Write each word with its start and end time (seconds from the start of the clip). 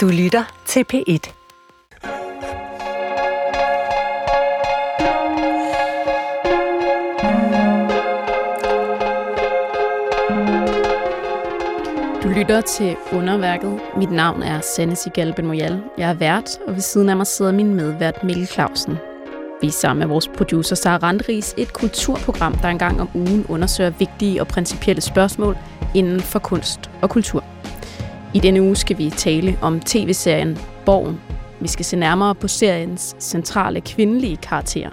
Du 0.00 0.08
lytter 0.08 0.62
til 0.66 0.84
P1. 0.92 1.32
Du 12.22 12.28
lytter 12.28 12.60
til 12.60 12.96
Underværket. 13.12 13.80
Mit 13.96 14.10
navn 14.10 14.42
er 14.42 14.60
Sanne 14.60 14.96
Sigal 14.96 15.44
Moyal. 15.44 15.82
Jeg 15.98 16.10
er 16.10 16.14
vært, 16.14 16.58
og 16.66 16.74
ved 16.74 16.80
siden 16.80 17.08
af 17.08 17.16
mig 17.16 17.26
sidder 17.26 17.52
min 17.52 17.74
medvært 17.74 18.24
Mikkel 18.24 18.46
Clausen. 18.46 18.96
Vi 19.60 19.66
er 19.66 19.70
sammen 19.70 19.98
med 19.98 20.06
vores 20.06 20.28
producer 20.28 20.76
Sara 20.76 20.96
Randris 20.96 21.54
et 21.58 21.72
kulturprogram, 21.72 22.58
der 22.58 22.68
engang 22.68 23.00
om 23.00 23.08
ugen 23.14 23.46
undersøger 23.48 23.90
vigtige 23.90 24.40
og 24.40 24.48
principielle 24.48 25.00
spørgsmål 25.00 25.56
inden 25.94 26.20
for 26.20 26.38
kunst 26.38 26.90
og 27.02 27.10
kultur. 27.10 27.49
I 28.34 28.38
denne 28.38 28.62
uge 28.62 28.76
skal 28.76 28.98
vi 28.98 29.10
tale 29.10 29.58
om 29.62 29.80
tv-serien 29.80 30.58
Borgen. 30.86 31.20
Vi 31.60 31.68
skal 31.68 31.84
se 31.84 31.96
nærmere 31.96 32.34
på 32.34 32.48
seriens 32.48 33.16
centrale 33.18 33.80
kvindelige 33.80 34.36
karakterer. 34.36 34.90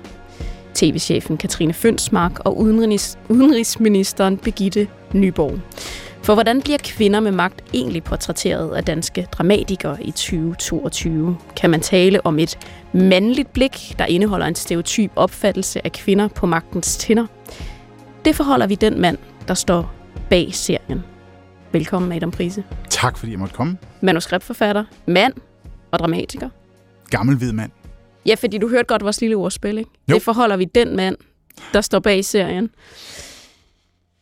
TV-chefen 0.73 1.37
Katrine 1.37 1.73
Fønsmark 1.73 2.39
og 2.39 2.57
udenrigs- 2.57 3.17
udenrigsministeren 3.29 4.37
Begitte 4.37 4.87
Nyborg. 5.13 5.59
For 6.21 6.33
hvordan 6.33 6.61
bliver 6.61 6.77
kvinder 6.83 7.19
med 7.19 7.31
magt 7.31 7.63
egentlig 7.73 8.03
portrætteret 8.03 8.75
af 8.75 8.83
danske 8.83 9.27
dramatikere 9.31 10.03
i 10.03 10.11
2022? 10.11 11.37
Kan 11.55 11.69
man 11.69 11.81
tale 11.81 12.25
om 12.25 12.39
et 12.39 12.59
mandligt 12.93 13.53
blik, 13.53 13.95
der 13.99 14.05
indeholder 14.05 14.45
en 14.45 14.55
stereotyp 14.55 15.11
opfattelse 15.15 15.85
af 15.85 15.91
kvinder 15.91 16.27
på 16.27 16.45
magtens 16.45 16.97
tinder? 16.97 17.25
Det 18.25 18.35
forholder 18.35 18.67
vi 18.67 18.75
den 18.75 19.01
mand, 19.01 19.17
der 19.47 19.53
står 19.53 19.91
bag 20.29 20.49
serien. 20.53 21.16
Velkommen, 21.71 22.11
Adam 22.11 22.31
Prise. 22.31 22.63
Tak, 22.89 23.17
fordi 23.17 23.31
jeg 23.31 23.39
måtte 23.39 23.55
komme. 23.55 23.77
Manuskriptforfatter, 24.01 24.83
mand 25.07 25.33
og 25.91 25.99
dramatiker. 25.99 26.49
Gammel 27.09 27.37
hvid 27.37 27.51
mand. 27.51 27.71
Ja, 28.25 28.35
fordi 28.35 28.57
du 28.57 28.69
hørte 28.69 28.83
godt 28.87 29.03
vores 29.03 29.21
lille 29.21 29.35
ordspil, 29.35 29.77
ikke? 29.77 29.89
Jo. 30.09 30.15
Det 30.15 30.23
forholder 30.23 30.57
vi 30.57 30.65
den 30.65 30.95
mand, 30.95 31.15
der 31.73 31.81
står 31.81 31.99
bag 31.99 32.25
serien. 32.25 32.69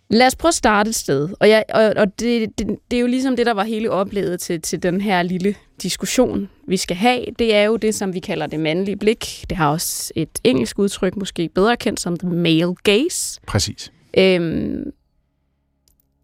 Lad 0.09 0.27
os 0.27 0.35
prøve 0.35 0.49
at 0.49 0.53
starte 0.53 0.89
et 0.89 0.95
sted. 0.95 1.29
Og, 1.39 1.49
jeg, 1.49 1.63
og, 1.73 1.93
og 1.97 2.19
det, 2.19 2.59
det, 2.59 2.67
det 2.91 2.97
er 2.97 3.01
jo 3.01 3.07
ligesom 3.07 3.35
det, 3.35 3.45
der 3.45 3.53
var 3.53 3.63
hele 3.63 3.91
oplevet 3.91 4.39
til, 4.39 4.61
til 4.61 4.83
den 4.83 5.01
her 5.01 5.23
lille 5.23 5.55
diskussion, 5.81 6.49
vi 6.67 6.77
skal 6.77 6.97
have. 6.97 7.25
Det 7.39 7.55
er 7.55 7.63
jo 7.63 7.75
det, 7.75 7.95
som 7.95 8.13
vi 8.13 8.19
kalder 8.19 8.47
det 8.47 8.59
mandlige 8.59 8.97
blik. 8.97 9.45
Det 9.49 9.57
har 9.57 9.71
også 9.71 10.13
et 10.16 10.39
engelsk 10.43 10.79
udtryk, 10.79 11.16
måske 11.16 11.49
bedre 11.55 11.77
kendt 11.77 11.99
som 11.99 12.17
the 12.17 12.29
male 12.29 12.75
gaze. 12.83 13.41
Præcis. 13.47 13.91
Øhm, 14.17 14.83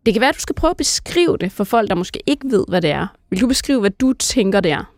det 0.06 0.14
kan 0.14 0.22
være, 0.22 0.30
at 0.30 0.36
du 0.36 0.40
skal 0.42 0.56
prøve 0.56 0.72
at 0.72 0.78
beskrive 0.78 1.38
det 1.38 1.52
for 1.52 1.64
folk, 1.64 1.90
der 1.90 1.96
måske 1.96 2.20
ikke 2.28 2.48
ved, 2.50 2.66
hvad 2.68 2.82
det 2.82 2.90
er. 2.90 3.08
Vil 3.30 3.42
du 3.42 3.48
beskrive, 3.48 3.80
hvad 3.80 3.90
du 3.90 4.14
tænker, 4.14 4.60
det 4.60 4.72
er? 4.72 4.94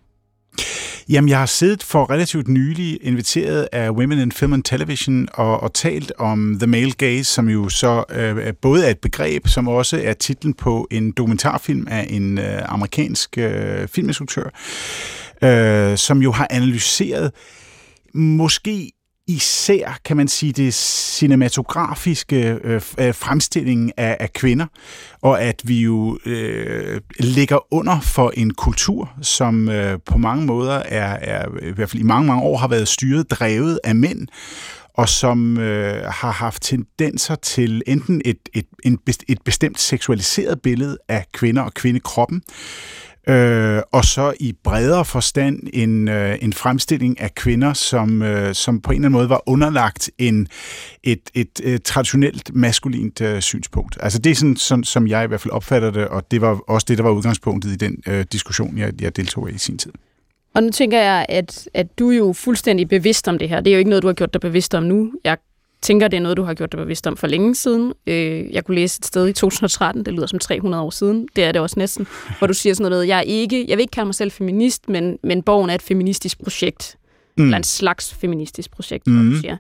Jamen, 1.09 1.29
jeg 1.29 1.39
har 1.39 1.45
siddet 1.45 1.83
for 1.83 2.09
relativt 2.09 2.47
nylig 2.47 2.99
inviteret 3.01 3.67
af 3.71 3.89
Women 3.89 4.19
in 4.19 4.31
Film 4.31 4.53
and 4.53 4.63
Television 4.63 5.27
og, 5.33 5.63
og 5.63 5.73
talt 5.73 6.11
om 6.17 6.55
The 6.59 6.67
Male 6.67 6.91
Gaze, 6.91 7.23
som 7.23 7.49
jo 7.49 7.69
så 7.69 8.03
øh, 8.09 8.53
både 8.61 8.85
er 8.85 8.89
et 8.89 8.99
begreb, 8.99 9.47
som 9.47 9.67
også 9.67 10.01
er 10.03 10.13
titlen 10.13 10.53
på 10.53 10.87
en 10.91 11.11
dokumentarfilm 11.11 11.87
af 11.89 12.07
en 12.09 12.37
øh, 12.37 12.61
amerikansk 12.65 13.37
øh, 13.37 13.87
filminstruktør, 13.87 14.49
øh, 15.43 15.97
som 15.97 16.21
jo 16.21 16.31
har 16.31 16.47
analyseret 16.49 17.31
måske 18.13 18.91
især, 19.27 19.99
kan 20.05 20.17
man 20.17 20.27
sige, 20.27 20.51
det 20.51 20.73
cinematografiske 20.73 22.59
øh, 22.63 22.81
øh, 22.97 23.15
fremstilling 23.15 23.91
af, 23.97 24.17
af 24.19 24.33
kvinder, 24.33 24.65
og 25.21 25.41
at 25.41 25.61
vi 25.63 25.81
jo 25.81 26.19
øh, 26.25 27.01
ligger 27.19 27.73
under 27.73 27.99
for 27.99 28.31
en 28.37 28.53
kultur, 28.53 29.13
som 29.21 29.69
øh, 29.69 29.99
på 30.05 30.17
mange 30.17 30.45
måder 30.45 30.73
er, 30.73 31.17
er, 31.21 31.45
i 31.61 31.71
hvert 31.71 31.89
fald 31.89 32.01
i 32.01 32.05
mange, 32.05 32.27
mange 32.27 32.43
år 32.43 32.57
har 32.57 32.67
været 32.67 32.87
styret, 32.87 33.31
drevet 33.31 33.79
af 33.83 33.95
mænd, 33.95 34.27
og 34.93 35.09
som 35.09 35.57
øh, 35.57 36.03
har 36.03 36.31
haft 36.31 36.61
tendenser 36.61 37.35
til 37.35 37.81
enten 37.87 38.21
et, 38.25 38.37
et, 38.53 38.65
en, 38.83 38.99
et 39.27 39.41
bestemt 39.45 39.79
seksualiseret 39.79 40.61
billede 40.61 40.97
af 41.09 41.25
kvinder 41.33 41.61
og 41.61 41.73
kvindekroppen, 41.73 42.41
Øh, 43.27 43.81
og 43.91 44.05
så 44.05 44.33
i 44.39 44.53
bredere 44.63 45.05
forstand 45.05 45.59
en, 45.73 46.07
øh, 46.07 46.37
en 46.41 46.53
fremstilling 46.53 47.21
af 47.21 47.35
kvinder, 47.35 47.73
som, 47.73 48.21
øh, 48.21 48.55
som 48.55 48.81
på 48.81 48.91
en 48.91 48.95
eller 48.95 49.07
anden 49.07 49.17
måde 49.17 49.29
var 49.29 49.43
underlagt 49.45 50.11
en, 50.17 50.47
et, 51.03 51.19
et, 51.33 51.59
et 51.63 51.83
traditionelt 51.83 52.55
maskulint 52.55 53.21
øh, 53.21 53.41
synspunkt. 53.41 53.97
Altså 53.99 54.19
det 54.19 54.31
er 54.31 54.35
sådan, 54.35 54.55
sådan, 54.55 54.83
som 54.83 55.07
jeg 55.07 55.23
i 55.23 55.27
hvert 55.27 55.41
fald 55.41 55.51
opfatter 55.51 55.91
det, 55.91 56.07
og 56.07 56.31
det 56.31 56.41
var 56.41 56.59
også 56.67 56.85
det, 56.89 56.97
der 56.97 57.03
var 57.03 57.11
udgangspunktet 57.11 57.71
i 57.71 57.75
den 57.75 58.03
øh, 58.07 58.25
diskussion, 58.31 58.77
jeg, 58.77 59.01
jeg 59.01 59.15
deltog 59.15 59.51
i 59.51 59.53
i 59.53 59.57
sin 59.57 59.77
tid. 59.77 59.91
Og 60.55 60.63
nu 60.63 60.69
tænker 60.69 60.99
jeg, 61.01 61.25
at, 61.29 61.69
at 61.73 61.99
du 61.99 62.11
er 62.11 62.17
jo 62.17 62.33
fuldstændig 62.33 62.89
bevidst 62.89 63.27
om 63.27 63.37
det 63.39 63.49
her. 63.49 63.61
Det 63.61 63.71
er 63.71 63.75
jo 63.75 63.79
ikke 63.79 63.89
noget, 63.89 64.03
du 64.03 64.07
har 64.07 64.13
gjort 64.13 64.33
dig 64.33 64.41
bevidst 64.41 64.75
om 64.75 64.83
nu. 64.83 65.11
Jeg 65.23 65.37
tænker, 65.83 66.07
det 66.07 66.17
er 66.17 66.21
noget, 66.21 66.37
du 66.37 66.43
har 66.43 66.53
gjort 66.53 66.71
dig 66.71 66.79
bevidst 66.79 67.07
om 67.07 67.17
for 67.17 67.27
længe 67.27 67.55
siden. 67.55 67.93
Øh, 68.07 68.53
jeg 68.53 68.65
kunne 68.65 68.75
læse 68.75 68.99
et 68.99 69.05
sted 69.05 69.27
i 69.27 69.33
2013, 69.33 70.05
det 70.05 70.13
lyder 70.13 70.27
som 70.27 70.39
300 70.39 70.83
år 70.83 70.89
siden. 70.89 71.27
Det 71.35 71.43
er 71.43 71.51
det 71.51 71.61
også 71.61 71.75
næsten. 71.79 72.07
Hvor 72.37 72.47
du 72.47 72.53
siger 72.53 72.73
sådan 72.73 72.91
noget, 72.91 73.07
jeg 73.07 73.17
er 73.17 73.21
ikke, 73.21 73.65
jeg 73.67 73.77
vil 73.77 73.81
ikke 73.81 73.91
kalde 73.91 74.05
mig 74.05 74.15
selv 74.15 74.31
feminist, 74.31 74.89
men, 74.89 75.17
men 75.23 75.43
Borgen 75.43 75.69
er 75.69 75.75
et 75.75 75.81
feministisk 75.81 76.43
projekt. 76.43 76.95
Mm. 77.37 77.43
Eller 77.43 77.57
en 77.57 77.63
slags 77.63 78.13
feministisk 78.13 78.71
projekt, 78.71 79.07
mm. 79.07 79.31
du 79.31 79.37
siger. 79.37 79.57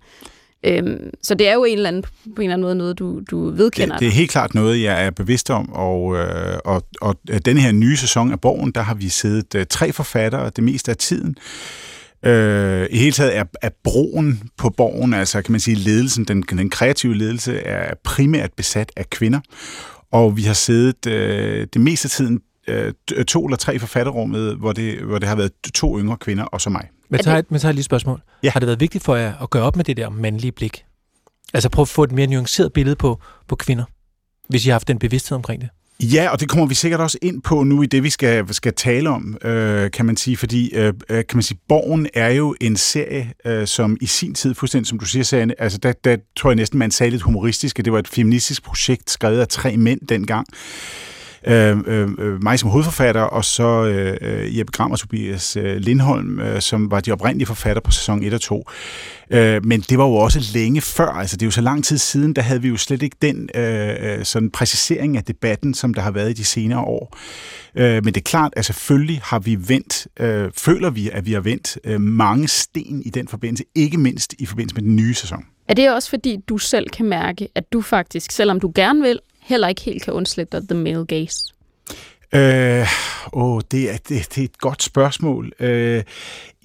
Øhm, 0.65 1.09
så 1.21 1.35
det 1.35 1.47
er 1.47 1.53
jo 1.53 1.63
en 1.63 1.77
eller 1.77 1.87
anden, 1.87 2.03
på 2.03 2.41
en 2.41 2.41
eller 2.41 2.53
anden 2.53 2.65
måde 2.65 2.75
noget, 2.75 2.99
du, 2.99 3.21
du 3.31 3.49
vedkender 3.49 3.95
det, 3.95 3.99
det 3.99 4.07
er 4.07 4.11
helt 4.11 4.31
klart 4.31 4.53
noget, 4.53 4.81
jeg 4.81 5.05
er 5.05 5.09
bevidst 5.09 5.49
om, 5.49 5.73
og, 5.73 6.15
øh, 6.15 6.57
og, 6.65 6.83
og 7.01 7.15
den 7.45 7.57
her 7.57 7.71
nye 7.71 7.97
sæson 7.97 8.31
af 8.31 8.41
Borgen, 8.41 8.71
der 8.71 8.81
har 8.81 8.93
vi 8.93 9.09
siddet 9.09 9.55
øh, 9.55 9.65
tre 9.69 9.91
forfattere 9.91 10.51
det 10.55 10.63
meste 10.63 10.91
af 10.91 10.97
tiden. 10.97 11.29
Øh, 11.29 11.82
I 12.25 12.97
hele 12.97 13.11
taget 13.11 13.37
er, 13.37 13.43
er 13.61 13.69
broen 13.83 14.49
på 14.57 14.69
borgen, 14.69 15.13
altså 15.13 15.41
kan 15.41 15.51
man 15.51 15.61
sige 15.61 15.75
ledelsen, 15.75 16.25
den, 16.25 16.41
den 16.41 16.69
kreative 16.69 17.15
ledelse, 17.17 17.59
er 17.59 17.93
primært 18.03 18.53
besat 18.53 18.91
af 18.97 19.09
kvinder. 19.09 19.39
Og 20.11 20.37
vi 20.37 20.41
har 20.41 20.53
siddet 20.53 21.07
øh, 21.07 21.67
det 21.73 21.81
meste 21.81 22.05
af 22.05 22.09
tiden 22.09 22.39
øh, 22.67 22.93
to 23.27 23.45
eller 23.45 23.57
tre 23.57 23.79
forfatterrummet, 23.79 24.55
hvor 24.55 24.71
det, 24.71 24.99
hvor 24.99 25.19
det 25.19 25.29
har 25.29 25.35
været 25.35 25.51
to 25.73 25.99
yngre 25.99 26.17
kvinder, 26.17 26.43
og 26.43 26.61
så 26.61 26.69
mig. 26.69 26.89
Men 27.09 27.19
tager, 27.19 27.41
men 27.49 27.59
tager 27.59 27.69
et 27.69 27.75
lille 27.75 27.85
spørgsmål. 27.85 28.21
Ja. 28.43 28.49
Har 28.49 28.59
det 28.59 28.67
været 28.67 28.79
vigtigt 28.79 29.03
for 29.03 29.15
jer 29.15 29.33
at 29.41 29.49
gøre 29.49 29.63
op 29.63 29.75
med 29.75 29.85
det 29.85 29.97
der 29.97 30.09
mandlige 30.09 30.51
blik? 30.51 30.85
Altså 31.53 31.69
prøve 31.69 31.83
at 31.83 31.87
få 31.87 32.03
et 32.03 32.11
mere 32.11 32.27
nuanceret 32.27 32.73
billede 32.73 32.95
på, 32.95 33.21
på 33.47 33.55
kvinder, 33.55 33.83
hvis 34.49 34.65
I 34.65 34.69
har 34.69 34.73
haft 34.73 34.87
den 34.87 34.99
bevidsthed 34.99 35.35
omkring 35.35 35.61
det? 35.61 35.69
Ja, 35.99 36.29
og 36.29 36.39
det 36.39 36.49
kommer 36.49 36.65
vi 36.65 36.75
sikkert 36.75 36.99
også 36.99 37.17
ind 37.21 37.41
på 37.41 37.63
nu 37.63 37.81
i 37.81 37.85
det, 37.85 38.03
vi 38.03 38.09
skal, 38.09 38.53
skal 38.53 38.73
tale 38.73 39.09
om, 39.09 39.37
øh, 39.43 39.91
kan 39.91 40.05
man 40.05 40.17
sige, 40.17 40.37
fordi 40.37 40.73
øh, 40.73 40.93
øh 41.09 41.17
kan 41.17 41.37
man 41.37 41.43
sige, 41.43 41.57
Borgen 41.69 42.07
er 42.13 42.29
jo 42.29 42.55
en 42.61 42.75
serie, 42.75 43.33
øh, 43.45 43.67
som 43.67 43.97
i 44.01 44.05
sin 44.05 44.33
tid, 44.33 44.53
fuldstændig 44.55 44.87
som 44.87 44.99
du 44.99 45.05
siger, 45.05 45.23
serien, 45.23 45.53
altså 45.59 45.77
der, 45.77 45.93
der 46.03 46.17
tror 46.35 46.49
jeg 46.49 46.55
næsten, 46.55 46.79
man 46.79 46.91
sagde 46.91 47.09
lidt 47.09 47.21
humoristisk, 47.21 47.79
at 47.79 47.85
det 47.85 47.93
var 47.93 47.99
et 47.99 48.07
feministisk 48.07 48.63
projekt, 48.63 49.09
skrevet 49.09 49.39
af 49.39 49.47
tre 49.47 49.77
mænd 49.77 49.99
dengang. 50.09 50.47
Øh, 50.53 51.22
Øh, 51.47 51.77
øh, 51.87 52.09
øh, 52.19 52.43
mig 52.43 52.59
som 52.59 52.69
hovedforfatter, 52.69 53.21
og 53.21 53.45
så 53.45 53.85
øh, 53.85 54.57
Jeppe 54.57 54.71
Gram 54.71 54.91
og 54.91 54.99
Tobias 54.99 55.57
øh, 55.57 55.77
Lindholm, 55.77 56.39
øh, 56.39 56.61
som 56.61 56.91
var 56.91 56.99
de 56.99 57.11
oprindelige 57.11 57.47
forfatter 57.47 57.81
på 57.81 57.91
sæson 57.91 58.23
1 58.23 58.33
og 58.33 58.41
2. 58.41 58.69
Øh, 59.29 59.65
men 59.65 59.81
det 59.81 59.97
var 59.97 60.05
jo 60.05 60.13
også 60.13 60.51
længe 60.53 60.81
før, 60.81 61.07
altså 61.07 61.37
det 61.37 61.41
er 61.41 61.47
jo 61.47 61.51
så 61.51 61.61
lang 61.61 61.83
tid 61.83 61.97
siden, 61.97 62.33
der 62.33 62.41
havde 62.41 62.61
vi 62.61 62.67
jo 62.67 62.77
slet 62.77 63.03
ikke 63.03 63.17
den 63.21 63.49
øh, 63.55 63.89
øh, 63.99 64.25
sådan 64.25 64.51
præcisering 64.51 65.17
af 65.17 65.23
debatten, 65.23 65.73
som 65.73 65.93
der 65.93 66.01
har 66.01 66.11
været 66.11 66.29
i 66.29 66.33
de 66.33 66.45
senere 66.45 66.79
år. 66.79 67.17
Øh, 67.75 67.93
men 67.93 68.05
det 68.05 68.17
er 68.17 68.21
klart, 68.21 68.53
at 68.55 68.65
selvfølgelig 68.65 69.21
har 69.23 69.39
vi 69.39 69.57
vendt, 69.67 70.07
øh, 70.19 70.51
føler 70.57 70.89
vi, 70.89 71.09
at 71.09 71.25
vi 71.25 71.33
har 71.33 71.41
vendt 71.41 71.77
øh, 71.83 72.01
mange 72.01 72.47
sten 72.47 73.01
i 73.05 73.09
den 73.09 73.27
forbindelse, 73.27 73.63
ikke 73.75 73.97
mindst 73.97 74.33
i 74.39 74.45
forbindelse 74.45 74.75
med 74.75 74.83
den 74.83 74.95
nye 74.95 75.13
sæson. 75.13 75.45
Er 75.67 75.73
det 75.73 75.91
også 75.91 76.09
fordi, 76.09 76.37
du 76.49 76.57
selv 76.57 76.89
kan 76.89 77.05
mærke, 77.05 77.47
at 77.55 77.73
du 77.73 77.81
faktisk, 77.81 78.31
selvom 78.31 78.59
du 78.59 78.71
gerne 78.75 79.01
vil, 79.01 79.19
heller 79.45 79.67
ikke 79.67 79.81
helt 79.81 80.03
kan 80.03 80.13
undslippe 80.13 80.57
dig 80.59 80.67
the 80.69 80.77
male 80.77 81.05
gaze? 81.05 81.53
Øh, 82.35 82.87
åh, 83.33 83.61
det, 83.71 83.89
er, 83.93 83.97
det, 83.97 84.09
det 84.09 84.37
er 84.37 84.43
et 84.45 84.57
godt 84.57 84.83
spørgsmål. 84.83 85.51
Øh, 85.59 86.03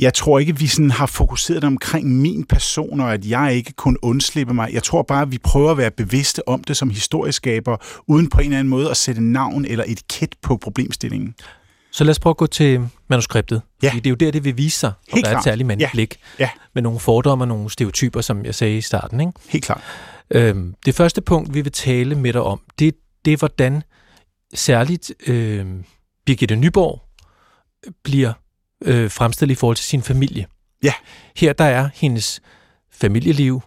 jeg 0.01 0.15
tror 0.15 0.39
ikke, 0.39 0.59
vi 0.59 0.67
sådan 0.67 0.91
har 0.91 1.07
fokuseret 1.07 1.65
omkring 1.65 2.07
min 2.21 2.45
person, 2.45 3.01
og 3.01 3.15
at 3.15 3.25
jeg 3.27 3.55
ikke 3.55 3.73
kun 3.73 3.97
undslippe 4.03 4.55
mig. 4.55 4.73
Jeg 4.73 4.83
tror 4.83 5.03
bare, 5.03 5.23
at 5.23 5.33
vi 5.33 5.39
prøver 5.39 5.71
at 5.71 5.79
være 5.79 5.91
bevidste 5.91 6.49
om 6.49 6.65
det 6.65 6.77
som 6.77 6.91
historieskaber, 6.91 7.77
uden 8.07 8.29
på 8.31 8.39
en 8.41 8.45
eller 8.45 8.59
anden 8.59 8.71
måde 8.71 8.91
at 8.91 8.97
sætte 8.97 9.21
navn 9.25 9.65
eller 9.65 9.85
etiket 9.87 10.35
på 10.43 10.57
problemstillingen. 10.57 11.35
Så 11.91 12.05
lad 12.05 12.11
os 12.11 12.19
prøve 12.19 12.31
at 12.31 12.37
gå 12.37 12.47
til 12.47 12.81
manuskriptet. 13.09 13.63
Ja. 13.83 13.89
Fordi 13.89 14.01
det 14.01 14.07
er 14.07 14.11
jo 14.11 14.17
der, 14.17 14.31
det 14.31 14.45
vil 14.45 14.57
vise 14.57 14.79
sig, 14.79 14.93
Helt 15.09 15.13
og 15.13 15.17
der 15.17 15.29
er 15.29 15.31
et 15.31 15.35
klart. 15.35 15.45
særligt 15.45 15.67
mandligt 15.67 15.89
Ja. 15.89 15.93
blik. 15.93 16.17
Ja. 16.39 16.49
Med 16.75 16.83
nogle 16.83 17.01
fordomme 17.01 17.43
og 17.45 17.49
nogle 17.49 17.71
stereotyper, 17.71 18.21
som 18.21 18.45
jeg 18.45 18.55
sagde 18.55 18.77
i 18.77 18.81
starten. 18.81 19.21
Ikke? 19.21 19.33
Helt 19.49 19.65
klart. 19.65 19.81
Øhm, 20.31 20.75
det 20.87 20.95
første 20.95 21.21
punkt, 21.21 21.55
vi 21.55 21.61
vil 21.61 21.73
tale 21.73 22.15
med 22.15 22.33
dig 22.33 22.43
om, 22.43 22.61
det, 22.79 22.95
det 23.25 23.33
er, 23.33 23.37
hvordan 23.37 23.83
særligt 24.55 25.13
øh, 25.27 25.67
Birgitte 26.27 26.57
Nyborg 26.57 27.03
bliver 28.03 28.33
øh, 28.85 29.11
fremstillet 29.11 29.53
i 29.53 29.57
forhold 29.57 29.77
til 29.77 29.87
sin 29.87 30.03
familie. 30.03 30.47
Ja. 30.83 30.93
Her 31.37 31.53
der 31.53 31.65
er 31.65 31.89
hendes 31.95 32.41
familieliv, 32.91 33.63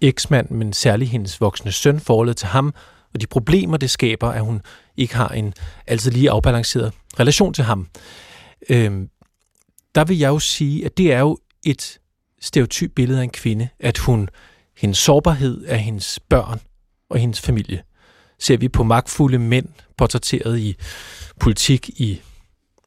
eksmand, 0.00 0.50
men 0.50 0.72
særligt 0.72 1.10
hendes 1.10 1.40
voksne 1.40 1.72
søn, 1.72 2.00
forholdet 2.00 2.36
til 2.36 2.48
ham, 2.48 2.74
og 3.14 3.20
de 3.20 3.26
problemer, 3.26 3.76
det 3.76 3.90
skaber, 3.90 4.28
at 4.28 4.40
hun 4.40 4.62
ikke 4.96 5.16
har 5.16 5.28
en 5.28 5.54
altid 5.86 6.10
lige 6.10 6.30
afbalanceret 6.30 6.92
relation 7.20 7.54
til 7.54 7.64
ham. 7.64 7.88
øh, 8.68 9.08
der 9.94 10.04
vil 10.04 10.18
jeg 10.18 10.28
jo 10.28 10.38
sige, 10.38 10.84
at 10.84 10.98
det 10.98 11.12
er 11.12 11.18
jo 11.18 11.38
et 11.66 11.98
stereotyp 12.40 12.92
billede 12.94 13.18
af 13.18 13.24
en 13.24 13.30
kvinde, 13.30 13.68
at 13.80 13.98
hun, 13.98 14.28
hendes 14.76 14.98
sårbarhed 14.98 15.64
er 15.66 15.76
hendes 15.76 16.20
børn 16.28 16.60
og 17.10 17.18
hendes 17.18 17.40
familie. 17.40 17.82
Ser 18.38 18.56
vi 18.56 18.68
på 18.68 18.82
magtfulde 18.82 19.38
mænd 19.38 19.68
portrætteret 19.96 20.58
i 20.58 20.76
politik 21.40 21.88
i 21.88 22.20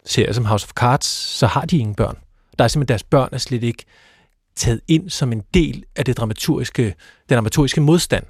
serier 0.06 0.34
som 0.34 0.46
House 0.46 0.66
of 0.66 0.72
Cards, 0.72 1.06
så 1.06 1.48
har 1.48 1.62
de 1.62 1.78
ingen 1.78 1.96
børn. 1.96 2.18
Der 2.58 2.64
er 2.64 2.68
simpelthen 2.68 2.90
deres 2.90 3.04
børn 3.04 3.30
er 3.32 3.38
slet 3.38 3.64
ikke 3.64 3.86
taget 4.56 4.82
ind 4.88 5.10
som 5.10 5.32
en 5.32 5.44
del 5.54 5.84
af 5.96 6.06
det 6.06 6.18
dramaturgiske, 6.18 6.84
den 7.30 7.36
dramaturgiske 7.36 7.82
modstand. 7.82 8.26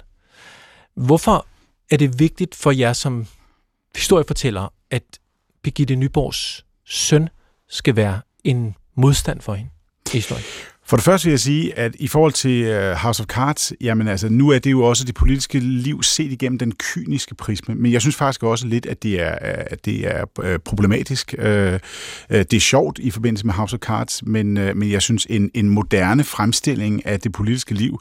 Hvorfor 0.96 1.46
er 1.90 1.96
det 1.96 2.18
vigtigt 2.18 2.54
for 2.54 2.70
jer 2.70 2.92
som 2.92 3.26
historiefortæller, 3.96 4.72
at 4.90 5.02
Birgitte 5.62 5.96
Nyborgs 5.96 6.64
søn 6.84 7.28
skal 7.68 7.96
være 7.96 8.20
en 8.44 8.74
modstand 8.94 9.40
for 9.40 9.54
hende 9.54 9.70
i 10.06 10.16
historien? 10.16 10.44
For 10.90 10.96
det 10.96 11.04
første 11.04 11.24
vil 11.24 11.30
jeg 11.30 11.40
sige, 11.40 11.78
at 11.78 11.96
i 11.98 12.08
forhold 12.08 12.32
til 12.32 12.62
øh, 12.62 12.92
House 12.92 13.22
of 13.22 13.26
Cards, 13.26 13.72
jamen 13.80 14.08
altså, 14.08 14.28
nu 14.28 14.48
er 14.48 14.58
det 14.58 14.70
jo 14.70 14.82
også 14.82 15.04
det 15.04 15.14
politiske 15.14 15.58
liv 15.58 16.02
set 16.02 16.32
igennem 16.32 16.58
den 16.58 16.72
kyniske 16.72 17.34
prisme, 17.34 17.74
men 17.74 17.92
jeg 17.92 18.00
synes 18.00 18.16
faktisk 18.16 18.42
også 18.42 18.66
lidt, 18.66 18.86
at 18.86 19.02
det 19.02 19.20
er, 19.20 19.32
øh, 19.32 19.64
at 19.66 19.84
det 19.84 20.16
er 20.16 20.24
øh, 20.42 20.58
problematisk. 20.58 21.34
Det 22.28 22.54
er 22.54 22.60
sjovt 22.60 22.98
i 22.98 23.10
forbindelse 23.10 23.46
med 23.46 23.54
House 23.54 23.74
of 23.74 23.80
Cards, 23.80 24.22
men, 24.26 24.54
men 24.54 24.90
jeg 24.90 25.02
synes, 25.02 25.26
en, 25.30 25.50
en 25.54 25.68
moderne 25.68 26.24
fremstilling 26.24 27.06
af 27.06 27.20
det 27.20 27.32
politiske 27.32 27.74
liv, 27.74 28.00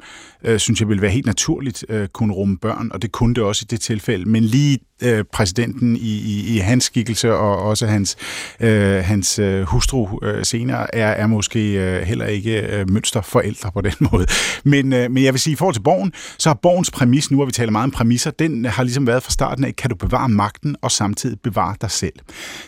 synes 0.58 0.80
jeg 0.80 0.90
vil 0.90 1.02
være 1.02 1.12
helt 1.12 1.26
naturligt 1.26 1.86
kunne 2.14 2.34
rumme 2.34 2.58
børn, 2.58 2.90
og 2.94 3.02
det 3.02 3.12
kunne 3.12 3.36
det 3.36 3.44
også 3.44 3.66
i 3.66 3.70
det 3.72 3.82
tilfælde, 3.82 4.30
men 4.30 4.44
lige 4.44 4.80
øh, 5.02 5.24
præsidenten 5.34 5.96
i, 5.96 6.00
i, 6.00 6.56
i 6.56 6.58
hans 6.58 6.84
skikkelse, 6.84 7.34
og 7.34 7.58
også 7.58 7.88
hans, 7.88 8.18
øh, 8.60 9.04
hans 9.04 9.40
øh, 9.40 9.64
hustru 9.64 10.20
øh, 10.24 10.46
senere, 10.46 10.96
er, 10.96 11.08
er 11.08 11.28
måske 11.28 11.74
øh, 11.74 12.02
heller 12.02 12.26
ikke 12.26 12.62
øh, 12.62 12.90
mønsterforældre 12.90 13.72
på 13.72 13.82
den 13.82 13.94
måde. 14.12 14.26
Men, 14.64 14.94
øh, 14.94 15.12
men 15.12 15.24
jeg 15.24 15.34
vil 15.34 15.40
sige, 15.40 15.54
i 15.54 15.56
forhold 15.56 15.76
til 15.76 15.82
Borgen, 15.82 16.14
så 16.38 16.50
har 16.50 16.54
Borgens 16.54 16.92
præmis, 16.92 17.32
nu 17.32 17.38
har 17.38 17.46
vi 17.46 17.52
taler 17.52 17.72
meget 17.72 17.84
om 17.84 17.92
præmisser, 17.92 18.32
den 18.32 18.66
har 18.66 18.84
ligesom 18.84 19.08
været 19.08 19.24
fra 19.24 19.32
starten 19.32 19.64
af, 19.64 19.76
kan 19.76 19.90
du 19.90 19.96
bevare 19.96 20.30
magten 20.30 20.76
og 20.82 20.92
samtidig 20.92 21.40
bevare 21.44 21.76
dig 21.82 21.92
selv. 21.92 22.14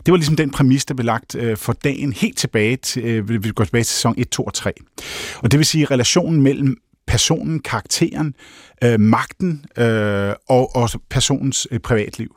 Det 0.06 0.12
var 0.12 0.18
ligesom 0.18 0.36
den 0.36 0.50
præmis, 0.52 0.86
der 0.86 0.94
blev 0.94 1.06
lagt 1.06 1.36
øh, 1.36 1.58
for 1.58 1.74
dagen 1.74 2.14
helt 2.14 2.38
tilbage 2.38 2.76
til, 2.76 3.04
øh, 3.04 3.44
vi 3.44 3.52
går 3.52 3.64
tilbage 3.64 3.84
til 3.84 3.94
sæson 3.94 4.16
1, 4.18 4.30
2 4.30 4.44
og 4.44 4.54
3. 4.54 4.74
Og 5.38 5.52
det 5.52 5.58
vil 5.58 5.66
sige 5.66 5.86
relationen 5.86 6.42
mellem 6.42 6.78
personen, 7.08 7.60
karakteren, 7.60 8.34
øh, 8.84 9.00
magten 9.00 9.66
øh, 9.78 10.34
og, 10.50 10.76
og 10.76 10.90
personens 11.10 11.68
øh, 11.72 11.80
privatliv. 11.80 12.36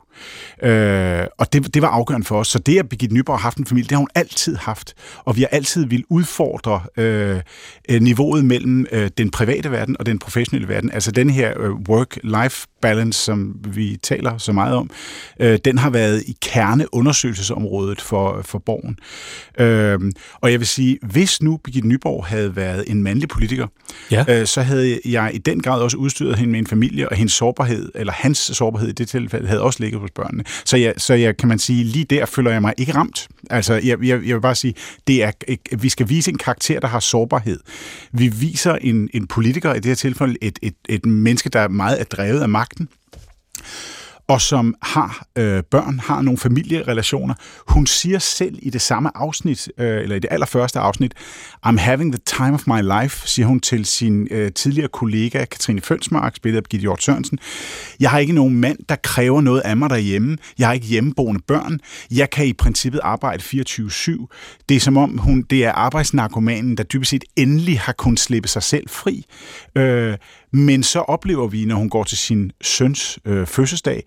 Øh, 0.63 1.25
og 1.37 1.53
det, 1.53 1.73
det 1.73 1.81
var 1.81 1.87
afgørende 1.87 2.27
for 2.27 2.39
os. 2.39 2.47
Så 2.47 2.59
det, 2.59 2.79
at 2.79 2.89
Birgitte 2.89 3.15
Nyborg 3.15 3.35
har 3.35 3.41
haft 3.41 3.57
en 3.57 3.65
familie, 3.65 3.83
det 3.83 3.91
har 3.91 3.97
hun 3.97 4.09
altid 4.15 4.55
haft. 4.55 4.93
Og 5.25 5.35
vi 5.35 5.41
har 5.41 5.47
altid 5.47 5.85
vil 5.85 6.03
udfordre 6.09 6.81
øh, 6.97 7.41
øh, 7.89 8.01
niveauet 8.01 8.45
mellem 8.45 8.85
øh, 8.91 9.09
den 9.17 9.31
private 9.31 9.71
verden 9.71 9.95
og 9.99 10.05
den 10.05 10.19
professionelle 10.19 10.67
verden. 10.67 10.91
Altså 10.91 11.11
den 11.11 11.29
her 11.29 11.61
øh, 11.61 11.71
work-life 11.89 12.65
balance, 12.81 13.21
som 13.21 13.55
vi 13.67 13.97
taler 14.03 14.37
så 14.37 14.51
meget 14.51 14.75
om, 14.75 14.89
øh, 15.39 15.59
den 15.65 15.77
har 15.77 15.89
været 15.89 16.23
i 16.27 16.37
kerneundersøgelsesområdet 16.41 18.01
for, 18.01 18.41
for 18.41 18.59
Borgen. 18.59 18.97
Øh, 19.59 20.11
og 20.41 20.51
jeg 20.51 20.59
vil 20.59 20.67
sige, 20.67 20.97
hvis 21.01 21.41
nu 21.41 21.57
Birgitte 21.57 21.87
Nyborg 21.87 22.25
havde 22.25 22.55
været 22.55 22.83
en 22.87 23.03
mandlig 23.03 23.29
politiker, 23.29 23.67
ja. 24.11 24.25
øh, 24.29 24.47
så 24.47 24.61
havde 24.61 24.99
jeg 25.05 25.31
i 25.33 25.37
den 25.37 25.61
grad 25.61 25.81
også 25.81 25.97
udstyret 25.97 26.34
hende 26.37 26.51
med 26.51 26.59
en 26.59 26.67
familie, 26.67 27.09
og 27.09 27.15
hendes 27.15 27.33
sårbarhed, 27.33 27.91
eller 27.95 28.13
hans 28.13 28.37
sårbarhed 28.37 28.89
i 28.89 28.91
det 28.91 29.07
tilfælde, 29.07 29.47
havde 29.47 29.61
også 29.61 29.83
ligget 29.83 30.01
hos 30.01 30.11
børnene. 30.11 30.43
Så 30.65 30.77
jeg, 30.77 30.93
så 30.97 31.13
jeg 31.13 31.37
kan 31.37 31.49
man 31.49 31.59
sige, 31.59 31.83
lige 31.83 32.05
der 32.05 32.25
føler 32.25 32.51
jeg 32.51 32.61
mig 32.61 32.73
ikke 32.77 32.95
ramt. 32.95 33.27
Altså, 33.49 33.73
jeg, 33.73 33.83
jeg, 33.83 34.01
jeg 34.07 34.35
vil 34.35 34.41
bare 34.41 34.55
sige, 34.55 34.73
det 35.07 35.23
er, 35.23 35.31
vi 35.77 35.89
skal 35.89 36.09
vise 36.09 36.31
en 36.31 36.37
karakter, 36.37 36.79
der 36.79 36.87
har 36.87 36.99
sårbarhed. 36.99 37.59
Vi 38.11 38.27
viser 38.27 38.75
en, 38.75 39.09
en 39.13 39.27
politiker, 39.27 39.73
i 39.73 39.75
det 39.75 39.85
her 39.85 39.95
tilfælde 39.95 40.35
et, 40.41 40.59
et, 40.61 40.75
et 40.89 41.05
menneske, 41.05 41.49
der 41.49 41.59
er 41.59 41.67
meget 41.67 41.99
er 41.99 42.03
drevet 42.03 42.41
af 42.41 42.49
magten, 42.49 42.89
og 44.27 44.41
som 44.41 44.75
har 44.81 45.27
øh, 45.35 45.63
børn, 45.63 45.99
har 45.99 46.21
nogle 46.21 46.37
familierelationer. 46.37 47.33
Hun 47.67 47.85
siger 47.85 48.19
selv 48.19 48.59
i 48.61 48.69
det 48.69 48.81
samme 48.81 49.17
afsnit, 49.17 49.69
øh, 49.77 50.03
eller 50.03 50.15
i 50.15 50.19
det 50.19 50.27
allerførste 50.31 50.79
afsnit, 50.79 51.13
I'm 51.67 51.77
having 51.77 52.13
the 52.13 52.21
time 52.25 52.53
of 52.53 52.67
my 52.67 53.01
life, 53.01 53.27
siger 53.27 53.45
hun 53.45 53.59
til 53.59 53.85
sin 53.85 54.27
øh, 54.31 54.51
tidligere 54.51 54.87
kollega 54.87 55.45
Katrine 55.45 55.81
Fønsmark, 55.81 56.35
spillet 56.35 56.57
af 56.57 56.63
Gideon 56.63 56.81
Hjort 56.81 57.03
Sørensen. 57.03 57.39
Jeg 57.99 58.09
har 58.09 58.19
ikke 58.19 58.33
nogen 58.33 58.55
mand, 58.55 58.77
der 58.89 58.95
kræver 58.95 59.41
noget 59.41 59.61
af 59.61 59.77
mig 59.77 59.89
derhjemme. 59.89 60.37
Jeg 60.59 60.67
har 60.67 60.73
ikke 60.73 60.87
hjemmeboende 60.87 61.41
børn. 61.47 61.79
Jeg 62.11 62.29
kan 62.29 62.47
i 62.47 62.53
princippet 62.53 62.99
arbejde 63.03 63.43
24-7. 63.43 64.65
Det 64.69 64.75
er 64.75 64.79
som 64.79 64.97
om, 64.97 65.17
hun, 65.17 65.41
det 65.41 65.65
er 65.65 65.71
arbejdsnarkomanen, 65.71 66.77
der 66.77 66.83
dybest 66.83 67.09
set 67.09 67.23
endelig 67.35 67.79
har 67.79 67.93
kunnet 67.93 68.19
slippe 68.19 68.47
sig 68.47 68.63
selv 68.63 68.89
fri. 68.89 69.25
Øh, 69.75 70.17
men 70.55 70.83
så 70.83 70.99
oplever 70.99 71.47
vi, 71.47 71.65
når 71.65 71.75
hun 71.75 71.89
går 71.89 72.03
til 72.03 72.17
sin 72.17 72.51
søns 72.61 73.19
øh, 73.25 73.47
fødselsdag, 73.47 74.03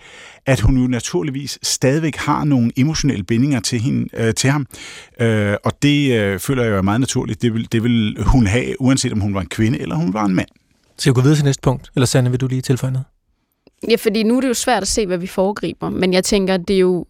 at 0.47 0.61
hun 0.61 0.79
jo 0.79 0.87
naturligvis 0.87 1.59
stadigvæk 1.63 2.17
har 2.17 2.45
nogle 2.45 2.71
emotionelle 2.77 3.25
bindinger 3.25 3.61
til, 3.61 3.81
hende, 3.81 4.09
øh, 4.15 4.35
til 4.35 4.51
ham. 4.51 4.67
Øh, 5.21 5.57
og 5.65 5.83
det 5.83 6.19
øh, 6.21 6.39
føler 6.39 6.63
jeg 6.63 6.71
jo 6.71 6.77
er 6.77 6.83
meget 6.83 7.01
naturligt. 7.01 7.43
Det 7.43 7.55
vil, 7.55 7.73
det 7.73 7.83
vil 7.83 8.17
hun 8.27 8.47
have, 8.47 8.81
uanset 8.81 9.13
om 9.13 9.21
hun 9.21 9.35
var 9.35 9.41
en 9.41 9.49
kvinde 9.49 9.81
eller 9.81 9.95
hun 9.95 10.15
var 10.15 10.25
en 10.25 10.35
mand. 10.35 10.49
Så 10.99 11.11
jeg 11.11 11.15
går 11.15 11.23
videre 11.23 11.37
til 11.37 11.45
næste 11.45 11.61
punkt. 11.63 11.91
Eller 11.95 12.07
Sanne, 12.07 12.31
vil 12.31 12.41
du 12.41 12.47
lige 12.47 12.63
tilføje 12.63 12.93
noget? 12.93 13.07
Ja, 13.89 13.97
fordi 13.97 14.23
nu 14.23 14.37
er 14.37 14.41
det 14.41 14.49
jo 14.49 14.55
svært 14.55 14.83
at 14.83 14.89
se, 14.89 15.07
hvad 15.07 15.19
vi 15.19 15.27
foregriber. 15.27 15.91
Men 15.91 16.13
jeg 16.13 16.25
tænker, 16.25 16.57
det 16.57 16.77
er 16.77 16.81
jo, 16.81 17.07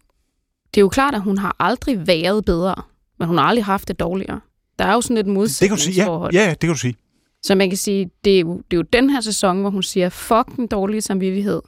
det 0.73 0.77
er 0.77 0.81
jo 0.81 0.89
klart, 0.89 1.15
at 1.15 1.21
hun 1.21 1.37
har 1.37 1.55
aldrig 1.59 2.07
været 2.07 2.45
bedre. 2.45 2.75
Men 3.19 3.27
hun 3.27 3.37
har 3.37 3.45
aldrig 3.45 3.65
haft 3.65 3.87
det 3.87 3.99
dårligere. 3.99 4.39
Der 4.79 4.85
er 4.85 4.93
jo 4.93 5.01
sådan 5.01 5.17
et 5.17 5.27
modsætningsforhold. 5.27 6.31
Det 6.31 6.35
kan 6.35 6.37
du 6.37 6.37
sige, 6.37 6.41
ja, 6.41 6.47
ja, 6.47 6.49
det 6.49 6.59
kan 6.59 6.69
du 6.69 6.77
sige. 6.77 6.95
Så 7.43 7.55
man 7.55 7.69
kan 7.69 7.77
sige, 7.77 8.09
det 8.23 8.35
er, 8.35 8.39
jo, 8.39 8.57
det 8.57 8.77
er 8.77 8.81
jo 8.81 8.85
den 8.93 9.09
her 9.09 9.21
sæson, 9.21 9.61
hvor 9.61 9.69
hun 9.69 9.83
siger, 9.83 10.09
fuck 10.09 10.55
den 10.55 10.67
dårlige 10.67 11.01
samvittighed. 11.01 11.61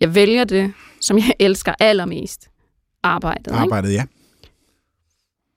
Jeg 0.00 0.14
vælger 0.14 0.44
det, 0.44 0.72
som 1.00 1.18
jeg 1.18 1.34
elsker 1.46 1.74
allermest. 1.80 2.48
Arbejdet. 3.02 3.52
Arbejdet, 3.52 3.88
ikke? 3.88 4.00
ja. 4.00 4.04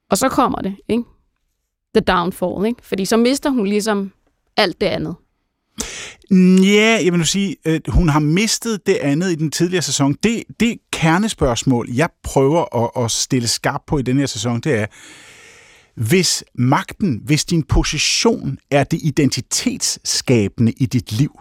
Og 0.10 0.18
så 0.18 0.30
kommer 0.30 0.62
det, 0.62 0.76
ikke? 0.88 1.04
The 1.96 2.02
downfall, 2.02 2.66
ikke? 2.66 2.80
Fordi 2.84 3.06
så 3.06 3.18
mister 3.18 3.50
hun 3.50 3.68
ligesom 3.68 4.12
alt 4.58 4.82
det 4.82 4.88
andet. 4.88 5.16
Ja, 6.64 7.00
jeg 7.04 7.12
vil 7.12 7.18
nu 7.18 7.26
sige, 7.26 7.56
at 7.66 7.82
hun 7.88 8.10
har 8.10 8.20
mistet 8.20 8.88
det 8.88 8.96
andet 8.96 9.32
i 9.32 9.36
den 9.36 9.52
tidligere 9.52 9.82
sæson. 9.82 10.16
Det, 10.24 10.44
det 10.60 10.78
kernespørgsmål, 10.92 11.90
jeg 11.94 12.10
prøver 12.24 12.84
at, 12.84 13.04
at 13.04 13.12
stille 13.12 13.48
skarp 13.48 13.82
på 13.88 13.98
i 13.98 14.02
den 14.02 14.18
her 14.18 14.26
sæson, 14.26 14.60
det 14.60 14.74
er, 14.80 14.86
hvis 15.96 16.44
magten, 16.56 17.22
hvis 17.26 17.46
din 17.46 17.64
position 17.64 18.58
er 18.72 18.84
det 18.84 19.00
identitetsskabende 19.04 20.72
i 20.72 20.86
dit 20.86 21.12
liv, 21.12 21.40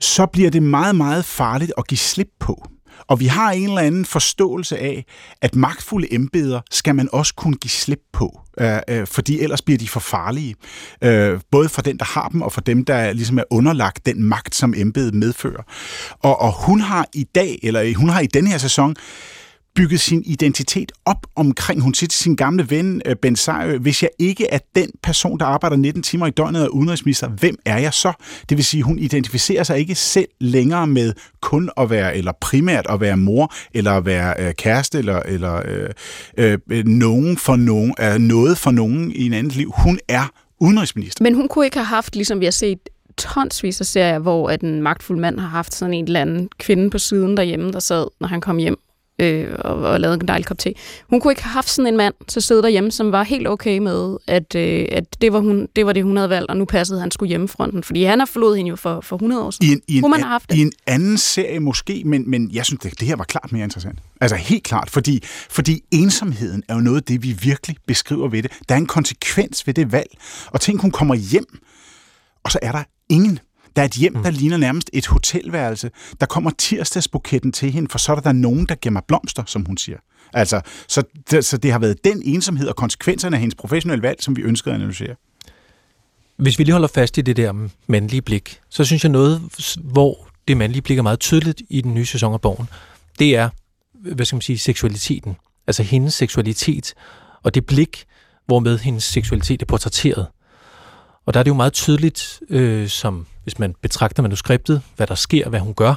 så 0.00 0.26
bliver 0.26 0.50
det 0.50 0.62
meget, 0.62 0.96
meget 0.96 1.24
farligt 1.24 1.72
at 1.78 1.86
give 1.86 1.98
slip 1.98 2.30
på. 2.40 2.68
Og 3.06 3.20
vi 3.20 3.26
har 3.26 3.52
en 3.52 3.68
eller 3.68 3.80
anden 3.80 4.04
forståelse 4.04 4.78
af, 4.78 5.04
at 5.40 5.56
magtfulde 5.56 6.14
embeder 6.14 6.60
skal 6.70 6.94
man 6.94 7.08
også 7.12 7.34
kunne 7.34 7.56
give 7.56 7.70
slip 7.70 8.00
på, 8.12 8.40
øh, 8.60 8.78
øh, 8.88 9.06
fordi 9.06 9.40
ellers 9.40 9.62
bliver 9.62 9.78
de 9.78 9.88
for 9.88 10.00
farlige. 10.00 10.54
Øh, 11.04 11.40
både 11.50 11.68
for 11.68 11.82
den, 11.82 11.96
der 11.96 12.04
har 12.04 12.28
dem, 12.28 12.42
og 12.42 12.52
for 12.52 12.60
dem, 12.60 12.84
der 12.84 13.12
ligesom 13.12 13.38
er 13.38 13.44
underlagt 13.50 14.06
den 14.06 14.22
magt, 14.22 14.54
som 14.54 14.74
embedet 14.76 15.14
medfører. 15.14 15.62
Og, 16.22 16.40
og 16.40 16.66
hun 16.66 16.80
har 16.80 17.06
i 17.14 17.24
dag, 17.34 17.58
eller 17.62 17.96
hun 17.96 18.08
har 18.08 18.20
i 18.20 18.26
den 18.26 18.46
her 18.46 18.58
sæson, 18.58 18.96
bygget 19.74 20.00
sin 20.00 20.22
identitet 20.26 20.92
op 21.04 21.26
omkring, 21.36 21.80
hun 21.80 21.94
siger 21.94 22.08
til 22.08 22.20
sin 22.20 22.36
gamle 22.36 22.70
ven 22.70 23.02
øh, 23.06 23.16
Ben 23.16 23.36
Sarø, 23.36 23.78
hvis 23.78 24.02
jeg 24.02 24.10
ikke 24.18 24.46
er 24.46 24.58
den 24.74 24.90
person, 25.02 25.38
der 25.38 25.46
arbejder 25.46 25.76
19 25.76 26.02
timer 26.02 26.26
i 26.26 26.30
døgnet 26.30 26.68
og 26.68 26.74
udenrigsminister, 26.74 27.28
hvem 27.28 27.56
er 27.64 27.78
jeg 27.78 27.92
så? 27.92 28.12
Det 28.48 28.56
vil 28.56 28.64
sige, 28.64 28.82
hun 28.82 28.98
identificerer 28.98 29.62
sig 29.62 29.78
ikke 29.78 29.94
selv 29.94 30.28
længere 30.40 30.86
med 30.86 31.12
kun 31.40 31.70
at 31.76 31.90
være, 31.90 32.16
eller 32.16 32.32
primært 32.40 32.86
at 32.88 33.00
være 33.00 33.16
mor, 33.16 33.54
eller 33.74 33.92
at 33.92 34.06
være 34.06 34.34
øh, 34.38 34.54
kæreste, 34.54 34.98
eller, 34.98 35.20
eller 35.20 35.62
øh, 36.38 36.58
øh, 36.70 36.84
nogen 36.86 37.36
for 37.36 37.56
nogen, 37.56 37.94
øh, 38.00 38.18
noget 38.18 38.58
for 38.58 38.70
nogen 38.70 39.12
i 39.12 39.26
en 39.26 39.32
andens 39.32 39.56
liv. 39.56 39.72
Hun 39.76 39.98
er 40.08 40.32
udenrigsminister. 40.60 41.22
Men 41.24 41.34
hun 41.34 41.48
kunne 41.48 41.64
ikke 41.64 41.76
have 41.76 41.86
haft, 41.86 42.16
ligesom 42.16 42.40
vi 42.40 42.44
har 42.44 42.52
set 42.52 42.78
tonsvis 43.18 43.80
af 43.80 43.86
serier, 43.86 44.18
hvor 44.18 44.50
at 44.50 44.60
en 44.60 44.82
magtfuld 44.82 45.18
mand 45.18 45.40
har 45.40 45.48
haft 45.48 45.74
sådan 45.74 45.94
en 45.94 46.04
eller 46.04 46.20
anden 46.20 46.48
kvinde 46.58 46.90
på 46.90 46.98
siden 46.98 47.36
derhjemme, 47.36 47.72
der 47.72 47.80
sad, 47.80 48.06
når 48.20 48.28
han 48.28 48.40
kom 48.40 48.56
hjem 48.56 48.78
øh, 49.18 49.54
og, 49.58 49.74
og 49.74 50.00
lavede 50.00 50.18
en 50.20 50.28
dejlig 50.28 50.46
kop 50.46 50.58
te. 50.58 50.74
Hun 51.10 51.20
kunne 51.20 51.32
ikke 51.32 51.42
have 51.42 51.52
haft 51.52 51.70
sådan 51.70 51.86
en 51.86 51.96
mand 51.96 52.14
til 52.28 52.40
at 52.40 52.44
sidde 52.44 52.62
derhjemme, 52.62 52.90
som 52.90 53.12
var 53.12 53.22
helt 53.22 53.48
okay 53.48 53.78
med, 53.78 54.16
at, 54.26 54.54
øh, 54.54 54.86
at 54.92 55.22
det, 55.22 55.32
var 55.32 55.38
hun, 55.38 55.68
det 55.76 55.86
var 55.86 55.92
det, 55.92 56.04
hun 56.04 56.16
havde 56.16 56.30
valgt, 56.30 56.50
og 56.50 56.56
nu 56.56 56.64
passede 56.64 57.00
han 57.00 57.10
skulle 57.10 57.28
hjemmefronten. 57.28 57.82
Fordi 57.84 58.04
han 58.04 58.18
har 58.18 58.26
forlod 58.26 58.56
hende 58.56 58.68
jo 58.68 58.76
for, 58.76 59.00
for 59.00 59.16
100 59.16 59.42
år 59.42 59.50
siden. 59.50 59.66
I 59.68 59.72
en, 59.72 59.80
i 59.88 59.96
en, 59.96 60.10
man 60.10 60.20
have 60.20 60.28
haft 60.28 60.50
det. 60.50 60.56
I 60.56 60.60
en 60.60 60.72
anden 60.86 61.18
serie 61.18 61.60
måske, 61.60 62.02
men, 62.06 62.30
men 62.30 62.50
jeg 62.52 62.66
synes, 62.66 62.80
det, 62.80 63.00
det 63.00 63.08
her 63.08 63.16
var 63.16 63.24
klart 63.24 63.52
mere 63.52 63.64
interessant. 63.64 63.98
Altså 64.20 64.36
helt 64.36 64.64
klart, 64.64 64.90
fordi, 64.90 65.22
fordi 65.50 65.80
ensomheden 65.90 66.62
er 66.68 66.74
jo 66.74 66.80
noget 66.80 66.96
af 66.96 67.02
det, 67.02 67.22
vi 67.22 67.32
virkelig 67.42 67.76
beskriver 67.86 68.28
ved 68.28 68.42
det. 68.42 68.52
Der 68.68 68.74
er 68.74 68.78
en 68.78 68.86
konsekvens 68.86 69.66
ved 69.66 69.74
det 69.74 69.92
valg. 69.92 70.10
Og 70.46 70.60
tænk, 70.60 70.80
hun 70.80 70.90
kommer 70.90 71.14
hjem, 71.14 71.58
og 72.44 72.52
så 72.52 72.58
er 72.62 72.72
der 72.72 72.82
ingen 73.08 73.38
Der 73.76 73.82
er 73.82 73.86
et 73.86 73.92
hjem, 73.92 74.14
der 74.14 74.30
mm. 74.30 74.36
ligner 74.36 74.56
nærmest 74.56 74.90
et 74.92 75.06
hotelværelse. 75.06 75.90
Der 76.20 76.26
kommer 76.26 76.50
tirsdagsbuketten 76.58 77.52
til 77.52 77.70
hende, 77.70 77.88
for 77.90 77.98
så 77.98 78.12
er 78.12 78.20
der 78.20 78.32
nogen, 78.32 78.66
der 78.66 78.74
giver 78.74 78.92
mig 78.92 79.02
blomster, 79.08 79.42
som 79.46 79.64
hun 79.64 79.76
siger. 79.76 79.98
Altså, 80.32 80.60
så, 80.88 81.02
det, 81.30 81.44
så 81.44 81.56
det 81.56 81.72
har 81.72 81.78
været 81.78 82.04
den 82.04 82.22
ensomhed 82.24 82.68
og 82.68 82.76
konsekvenserne 82.76 83.36
af 83.36 83.40
hendes 83.40 83.54
professionelle 83.54 84.02
valg, 84.02 84.22
som 84.22 84.36
vi 84.36 84.42
ønskede 84.42 84.74
at 84.74 84.80
analysere. 84.80 85.14
Hvis 86.36 86.58
vi 86.58 86.64
lige 86.64 86.72
holder 86.72 86.88
fast 86.88 87.18
i 87.18 87.20
det 87.20 87.36
der 87.36 87.68
mandlige 87.86 88.22
blik, 88.22 88.60
så 88.68 88.84
synes 88.84 89.04
jeg 89.04 89.12
noget, 89.12 89.42
hvor 89.84 90.28
det 90.48 90.56
mandlige 90.56 90.82
blik 90.82 90.98
er 90.98 91.02
meget 91.02 91.20
tydeligt 91.20 91.62
i 91.70 91.80
den 91.80 91.94
nye 91.94 92.06
sæson 92.06 92.32
af 92.32 92.40
Borgen, 92.40 92.68
det 93.18 93.36
er, 93.36 93.48
hvad 94.14 94.26
skal 94.26 94.36
man 94.36 94.42
sige, 94.42 94.58
seksualiteten. 94.58 95.36
Altså 95.66 95.82
hendes 95.82 96.14
seksualitet, 96.14 96.94
og 97.42 97.54
det 97.54 97.66
blik, 97.66 98.04
hvormed 98.46 98.78
hendes 98.78 99.04
seksualitet 99.04 99.62
er 99.62 99.66
portrætteret. 99.66 100.26
Og 101.26 101.34
der 101.34 101.40
er 101.40 101.44
det 101.44 101.50
jo 101.50 101.54
meget 101.54 101.72
tydeligt, 101.72 102.40
øh, 102.48 102.88
som 102.88 103.26
hvis 103.42 103.58
man 103.58 103.74
betragter 103.82 104.22
manuskriptet, 104.22 104.82
hvad 104.96 105.06
der 105.06 105.14
sker, 105.14 105.48
hvad 105.48 105.60
hun 105.60 105.74
gør, 105.74 105.94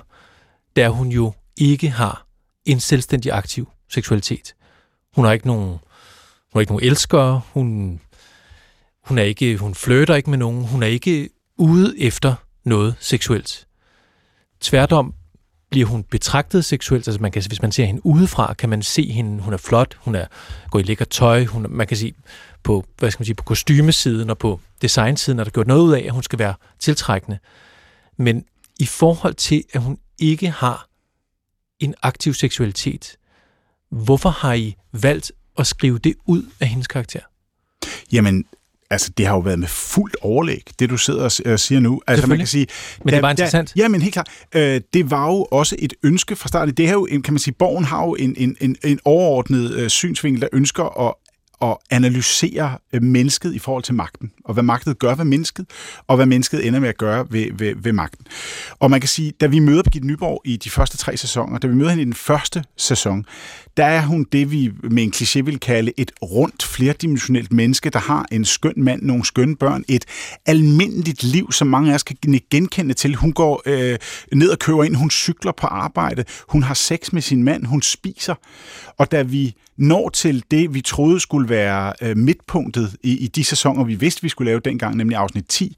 der 0.76 0.90
hun 0.90 1.08
jo 1.08 1.34
ikke 1.58 1.90
har 1.90 2.26
en 2.66 2.80
selvstændig 2.80 3.32
aktiv 3.32 3.70
seksualitet. 3.90 4.56
Hun 5.16 5.26
har 5.26 5.32
ikke 5.32 5.48
nogen, 5.48 5.68
hun 5.68 5.80
har 6.54 6.60
ikke 6.60 6.72
nogen 6.72 6.86
elskere, 6.86 7.42
hun, 7.54 8.00
hun, 9.04 9.18
er 9.18 9.24
ikke, 9.24 9.58
hun 9.58 9.76
flirter 9.76 10.16
ikke 10.16 10.30
med 10.30 10.38
nogen, 10.38 10.68
hun 10.68 10.84
er 10.84 10.88
ikke 10.88 11.30
ude 11.58 12.00
efter 12.00 12.36
noget 12.64 12.96
seksuelt. 13.00 13.68
Tværtom 14.62 15.14
bliver 15.70 15.88
hun 15.88 16.04
betragtet 16.04 16.66
seksuelt, 16.66 17.08
altså 17.08 17.22
man 17.22 17.32
kan, 17.32 17.44
hvis 17.48 17.62
man 17.62 17.72
ser 17.72 17.86
hende 17.86 18.06
udefra, 18.06 18.54
kan 18.54 18.70
man 18.70 18.82
se 18.82 19.12
hende, 19.12 19.42
hun 19.42 19.54
er 19.54 19.58
flot, 19.58 19.98
hun 20.00 20.16
er 20.16 20.26
går 20.70 20.80
i 20.80 20.84
lækker 20.84 21.06
tøj, 21.06 21.46
hun, 21.46 21.66
man 21.70 21.88
kan 21.88 21.98
sige 21.98 22.14
på, 22.64 22.86
hvad 22.98 23.12
skal 23.12 23.22
man 23.22 23.26
sige, 23.26 23.36
på 23.36 23.44
kostymesiden 23.44 24.30
og 24.30 24.38
på 24.38 24.60
designsiden 24.82 25.40
er 25.40 25.44
der 25.44 25.52
gjort 25.52 25.68
noget 25.68 25.82
ud 25.82 25.94
af, 25.94 26.04
at 26.06 26.12
hun 26.12 26.24
skal 26.24 26.40
være 26.40 26.54
tiltrækkende. 26.80 27.40
Men 28.18 28.46
i 28.80 28.86
forhold 28.86 29.34
til, 29.34 29.64
at 29.74 29.82
hun 29.82 29.98
ikke 30.20 30.50
har 30.50 30.88
en 31.80 31.96
aktiv 32.02 32.34
seksualitet, 32.34 33.18
hvorfor 33.90 34.30
har 34.30 34.54
I 34.54 34.76
valgt 34.92 35.32
at 35.58 35.68
skrive 35.68 36.00
det 36.00 36.16
ud 36.26 36.44
af 36.60 36.68
hendes 36.68 36.88
karakter? 36.88 37.20
Jamen, 38.12 38.46
altså, 38.90 39.12
det 39.18 39.26
har 39.26 39.34
jo 39.34 39.40
været 39.40 39.60
med 39.60 39.68
fuldt 39.68 40.16
overlæg, 40.22 40.64
det 40.80 40.90
du 40.90 40.98
sidder 40.98 41.42
og 41.46 41.60
siger 41.60 41.80
nu. 41.80 42.02
Altså, 42.08 42.28
man 42.28 42.38
kan 42.38 42.48
sige, 42.48 42.68
men 43.06 43.14
det 43.14 43.22
var 43.22 43.30
interessant. 43.30 43.74
Ja, 43.76 43.88
men 43.88 44.02
helt 44.02 44.14
klart. 44.14 44.30
Øh, 44.56 44.82
det 44.94 45.12
var 45.12 45.28
jo 45.28 45.44
også 45.44 45.76
et 45.80 45.94
ønske 46.04 46.36
fra 46.36 46.48
starten. 46.48 46.74
Det 46.74 46.88
her 46.88 46.94
jo, 46.94 47.08
kan 47.24 47.34
man 47.34 47.40
sige, 47.40 47.54
Borgen 47.60 47.86
har 47.86 48.06
jo 48.06 48.16
en, 48.16 48.36
en, 48.38 48.56
en, 48.62 48.76
en 48.84 49.00
overordnet 49.06 49.72
øh, 49.72 49.90
synsvinkel, 49.90 50.42
der 50.42 50.48
ønsker 50.54 51.08
at 51.08 51.14
at 51.62 51.78
analysere 51.90 52.78
øh, 52.94 53.04
mennesket 53.04 53.54
i 53.54 53.60
forhold 53.60 53.84
til 53.84 53.94
magten, 53.94 54.32
og 54.46 54.54
hvad 54.54 54.64
magtet 54.64 55.00
gør 55.00 55.16
ved 55.16 55.26
mennesket, 55.26 55.66
og 56.08 56.16
hvad 56.16 56.26
mennesket 56.26 56.68
ender 56.68 56.80
med 56.80 56.90
at 56.90 56.98
gøre 56.98 57.28
ved, 57.30 57.48
ved, 57.54 57.74
ved 57.78 57.94
magten. 57.94 58.28
Og 58.80 58.92
man 58.92 59.02
kan 59.02 59.08
sige, 59.08 59.32
da 59.42 59.46
vi 59.46 59.60
møder 59.60 59.84
Birgitte 59.84 60.08
Nyborg 60.08 60.42
i 60.46 60.58
de 60.58 60.70
første 60.70 60.98
tre 60.98 61.18
sæsoner, 61.18 61.60
da 61.60 61.68
vi 61.68 61.76
møder 61.76 61.90
hende 61.90 62.02
i 62.02 62.06
den 62.06 62.14
første 62.14 62.64
sæson, 62.78 63.26
der 63.78 63.86
er 63.86 64.02
hun 64.02 64.26
det, 64.32 64.52
vi 64.52 64.72
med 64.84 65.04
en 65.04 65.14
kliché 65.16 65.42
vil 65.42 65.60
kalde 65.60 65.94
et 65.98 66.12
rundt, 66.22 66.64
flerdimensionelt 66.64 67.54
menneske, 67.54 67.90
der 67.90 68.00
har 68.00 68.26
en 68.32 68.46
skøn 68.46 68.74
mand, 68.78 69.02
nogle 69.02 69.26
skønne 69.26 69.56
børn, 69.56 69.84
et 69.88 70.06
almindeligt 70.46 71.24
liv, 71.24 71.52
som 71.52 71.68
mange 71.68 71.92
af 71.92 71.96
os 71.96 72.04
kan 72.04 72.18
genkende 72.52 72.94
til. 72.94 73.16
Hun 73.16 73.34
går 73.34 73.62
øh, 73.66 73.98
ned 74.34 74.50
og 74.50 74.60
køber 74.60 74.84
ind, 74.84 74.96
hun 74.96 75.12
cykler 75.12 75.52
på 75.52 75.68
arbejde, 75.68 76.24
hun 76.50 76.64
har 76.64 76.74
sex 76.74 77.14
med 77.14 77.22
sin 77.22 77.44
mand, 77.44 77.66
hun 77.66 77.82
spiser. 77.82 78.36
Og 78.98 79.12
da 79.12 79.22
vi 79.22 79.56
når 79.78 80.10
til 80.10 80.44
det, 80.52 80.74
vi 80.74 80.82
troede 80.82 81.20
skulle 81.20 81.50
være 81.50 81.94
øh, 82.02 82.18
midtpunktet 82.18 82.96
i, 83.04 83.18
i 83.18 83.28
de 83.28 83.44
sæsoner, 83.44 83.84
vi 83.84 83.96
vidste, 83.96 84.22
vi 84.22 84.30
skulle 84.30 84.50
lave 84.50 84.60
dengang, 84.60 84.96
nemlig 84.96 85.18
afsnit 85.18 85.46
10, 85.46 85.78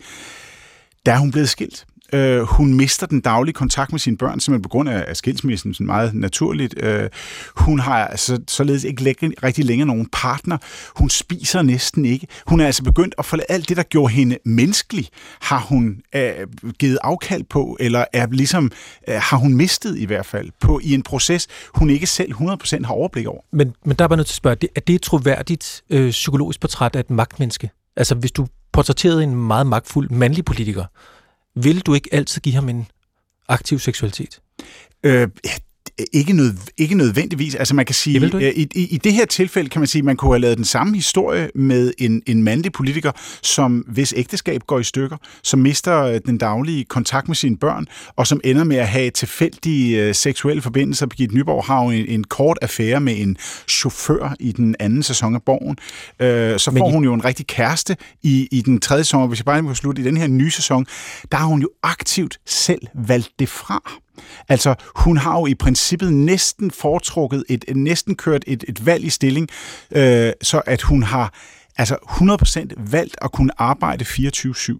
der 1.06 1.14
er 1.14 1.18
hun 1.18 1.32
blevet 1.32 1.50
skilt. 1.50 1.86
Øh, 2.14 2.42
hun 2.42 2.74
mister 2.74 3.08
den 3.08 3.22
daglige 3.22 3.54
kontakt 3.54 3.92
med 3.92 4.00
sine 4.00 4.18
børn, 4.18 4.40
simpelthen 4.40 4.62
på 4.62 4.70
grund 4.70 4.90
af, 4.90 5.06
af 5.08 5.18
skilsmissen, 5.18 5.74
sådan 5.74 5.88
meget 5.88 6.14
naturligt. 6.14 6.84
Øh, 6.84 7.10
hun 7.56 7.80
har 7.80 8.08
altså, 8.08 8.40
således 8.48 8.84
ikke 8.84 9.04
læ- 9.04 9.14
rigtig 9.44 9.66
længere 9.66 9.88
nogen 9.88 10.08
partner. 10.12 10.58
Hun 10.96 11.10
spiser 11.10 11.62
næsten 11.62 12.06
ikke. 12.06 12.28
Hun 12.48 12.60
er 12.60 12.66
altså 12.66 12.84
begyndt 12.84 13.16
at 13.18 13.26
forlade 13.26 13.46
alt 13.50 13.70
det, 13.70 13.78
der 13.78 13.84
gjorde 13.84 14.14
hende 14.14 14.38
menneskelig, 14.46 15.08
har 15.42 15.60
hun 15.60 16.02
øh, 16.16 16.32
givet 16.80 16.98
afkald 17.04 17.44
på, 17.44 17.78
eller 17.80 18.06
er 18.14 18.28
ligesom, 18.28 18.72
øh, 19.08 19.16
har 19.16 19.38
hun 19.38 19.54
mistet 19.54 19.98
i 19.98 20.06
hvert 20.06 20.26
fald, 20.26 20.50
på 20.62 20.80
i 20.84 20.94
en 20.94 21.04
proces, 21.04 21.48
hun 21.76 21.90
ikke 21.90 22.08
selv 22.08 22.34
100% 22.34 22.86
har 22.86 22.94
overblik 22.94 23.28
over. 23.28 23.42
Men, 23.52 23.74
men 23.86 23.96
der 23.96 24.04
er 24.04 24.08
bare 24.08 24.18
nødt 24.18 24.28
til 24.28 24.34
at 24.34 24.38
spørge, 24.38 24.58
er 24.76 24.80
det 24.80 24.96
et 24.96 25.02
troværdigt 25.02 25.84
øh, 25.90 26.12
psykologisk 26.12 26.60
portræt 26.60 26.96
af 26.96 27.00
et 27.00 27.10
magtmenneske? 27.10 27.70
Altså 27.96 28.16
hvis 28.16 28.32
du 28.32 28.48
portrætterede 28.74 29.24
en 29.24 29.36
meget 29.36 29.68
magtfuld 29.68 30.10
mandlig 30.10 30.46
politiker, 30.46 30.84
vil 31.64 31.82
du 31.82 31.94
ikke 31.94 32.10
altid 32.12 32.42
give 32.42 32.56
ham 32.56 32.70
en 32.70 32.88
aktiv 33.48 33.80
seksualitet? 33.80 34.42
Øh, 35.04 35.28
ikke, 36.14 36.34
nød, 36.34 36.54
ikke 36.78 36.96
nødvendigvis. 36.96 37.56
Altså 37.56 37.76
man 37.76 37.86
kan 37.86 37.96
sige, 37.96 38.20
det 38.20 38.34
øh, 38.34 38.42
i, 38.42 38.68
i, 38.76 38.88
i 38.88 38.98
det 38.98 39.14
her 39.14 39.26
tilfælde 39.26 39.70
kan 39.70 39.82
man 39.82 39.88
sige, 39.88 40.02
man 40.02 40.18
kunne 40.18 40.32
have 40.32 40.40
lavet 40.40 40.58
den 40.58 40.66
samme 40.66 40.96
historie 40.96 41.50
med 41.56 41.94
en, 41.98 42.22
en 42.26 42.44
mandlig 42.44 42.72
politiker, 42.72 43.12
som 43.42 43.78
hvis 43.88 44.14
ægteskab 44.18 44.62
går 44.68 44.80
i 44.80 44.84
stykker, 44.84 45.18
som 45.44 45.60
mister 45.60 46.04
øh, 46.04 46.20
den 46.26 46.38
daglige 46.38 46.86
kontakt 46.86 47.28
med 47.28 47.36
sine 47.36 47.58
børn, 47.58 47.86
og 48.16 48.28
som 48.28 48.42
ender 48.44 48.64
med 48.64 48.78
at 48.78 48.88
have 48.88 49.10
tilfældige 49.10 50.10
uh, 50.10 50.16
seksuelle 50.16 50.62
forbindelser. 50.62 51.06
Birgitte 51.06 51.36
Nyborg 51.36 51.64
har 51.64 51.84
jo 51.84 51.90
en, 51.90 52.06
en 52.06 52.24
kort 52.24 52.58
affære 52.62 53.02
med 53.02 53.18
en 53.18 53.38
chauffør 53.70 54.36
i 54.40 54.52
den 54.52 54.76
anden 54.80 55.04
sæson 55.04 55.36
af 55.36 55.42
Borgen. 55.44 55.78
Uh, 56.20 56.58
så 56.60 56.72
får 56.78 56.90
I... 56.90 56.92
hun 56.92 57.04
jo 57.04 57.14
en 57.14 57.26
rigtig 57.26 57.48
kæreste 57.48 57.96
i, 58.24 58.48
i 58.52 58.62
den 58.62 58.80
tredje 58.80 59.04
sæson, 59.04 59.28
hvis 59.28 59.40
jeg 59.40 59.46
bare 59.46 59.62
må 59.62 59.74
slutte, 59.74 60.02
i 60.02 60.06
den 60.06 60.18
her 60.18 60.28
nye 60.28 60.52
sæson, 60.52 60.86
der 61.32 61.38
har 61.38 61.46
hun 61.46 61.62
jo 61.62 61.70
aktivt 61.84 62.40
selv 62.46 62.82
valgt 62.96 63.30
det 63.40 63.50
fra. 63.50 64.02
Altså, 64.50 64.76
hun 64.96 65.18
har 65.18 65.40
jo 65.40 65.46
i 65.46 65.56
princippet 65.56 66.14
næsten 66.14 66.72
foretrukket, 66.72 67.44
et, 67.50 67.66
næsten 67.76 68.16
kørt 68.16 68.44
et, 68.48 68.66
et 68.68 68.86
valg 68.86 69.04
i 69.04 69.10
stilling, 69.10 69.50
øh, 69.92 70.32
så 70.42 70.62
at 70.66 70.82
hun 70.82 71.04
har 71.04 71.34
altså 71.78 71.96
100% 72.76 72.92
valgt 72.92 73.16
at 73.22 73.32
kunne 73.32 73.52
arbejde 73.58 74.06
24-7. 74.06 74.78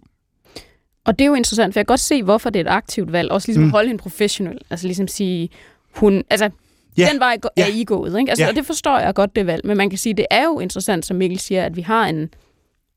Og 1.04 1.18
det 1.18 1.24
er 1.24 1.28
jo 1.28 1.34
interessant, 1.34 1.74
for 1.74 1.80
jeg 1.80 1.86
kan 1.86 1.92
godt 1.92 2.00
se, 2.00 2.22
hvorfor 2.22 2.50
det 2.50 2.60
er 2.60 2.64
et 2.64 2.74
aktivt 2.74 3.12
valg. 3.12 3.30
Også 3.30 3.48
ligesom 3.48 3.62
mm. 3.62 3.68
at 3.68 3.72
holde 3.72 3.88
hende 3.88 4.02
professionel. 4.02 4.58
Altså 4.70 4.86
ligesom 4.86 5.08
sige, 5.08 5.48
hun, 5.94 6.24
altså 6.30 6.50
Ja. 6.98 7.08
Den 7.12 7.20
vej 7.20 7.38
er. 7.56 7.66
I 7.66 7.84
gået, 7.84 8.18
ikke? 8.18 8.30
Altså, 8.30 8.44
ja. 8.44 8.48
Og 8.50 8.56
det 8.56 8.66
forstår 8.66 8.98
jeg 8.98 9.14
godt, 9.14 9.36
det 9.36 9.46
valg. 9.46 9.66
Men 9.66 9.76
man 9.76 9.90
kan 9.90 9.98
sige, 9.98 10.14
det 10.14 10.26
er 10.30 10.44
jo 10.44 10.60
interessant, 10.60 11.06
som 11.06 11.16
Mikkel 11.16 11.38
siger, 11.38 11.64
at 11.64 11.76
vi 11.76 11.80
har 11.80 12.06
en, 12.06 12.30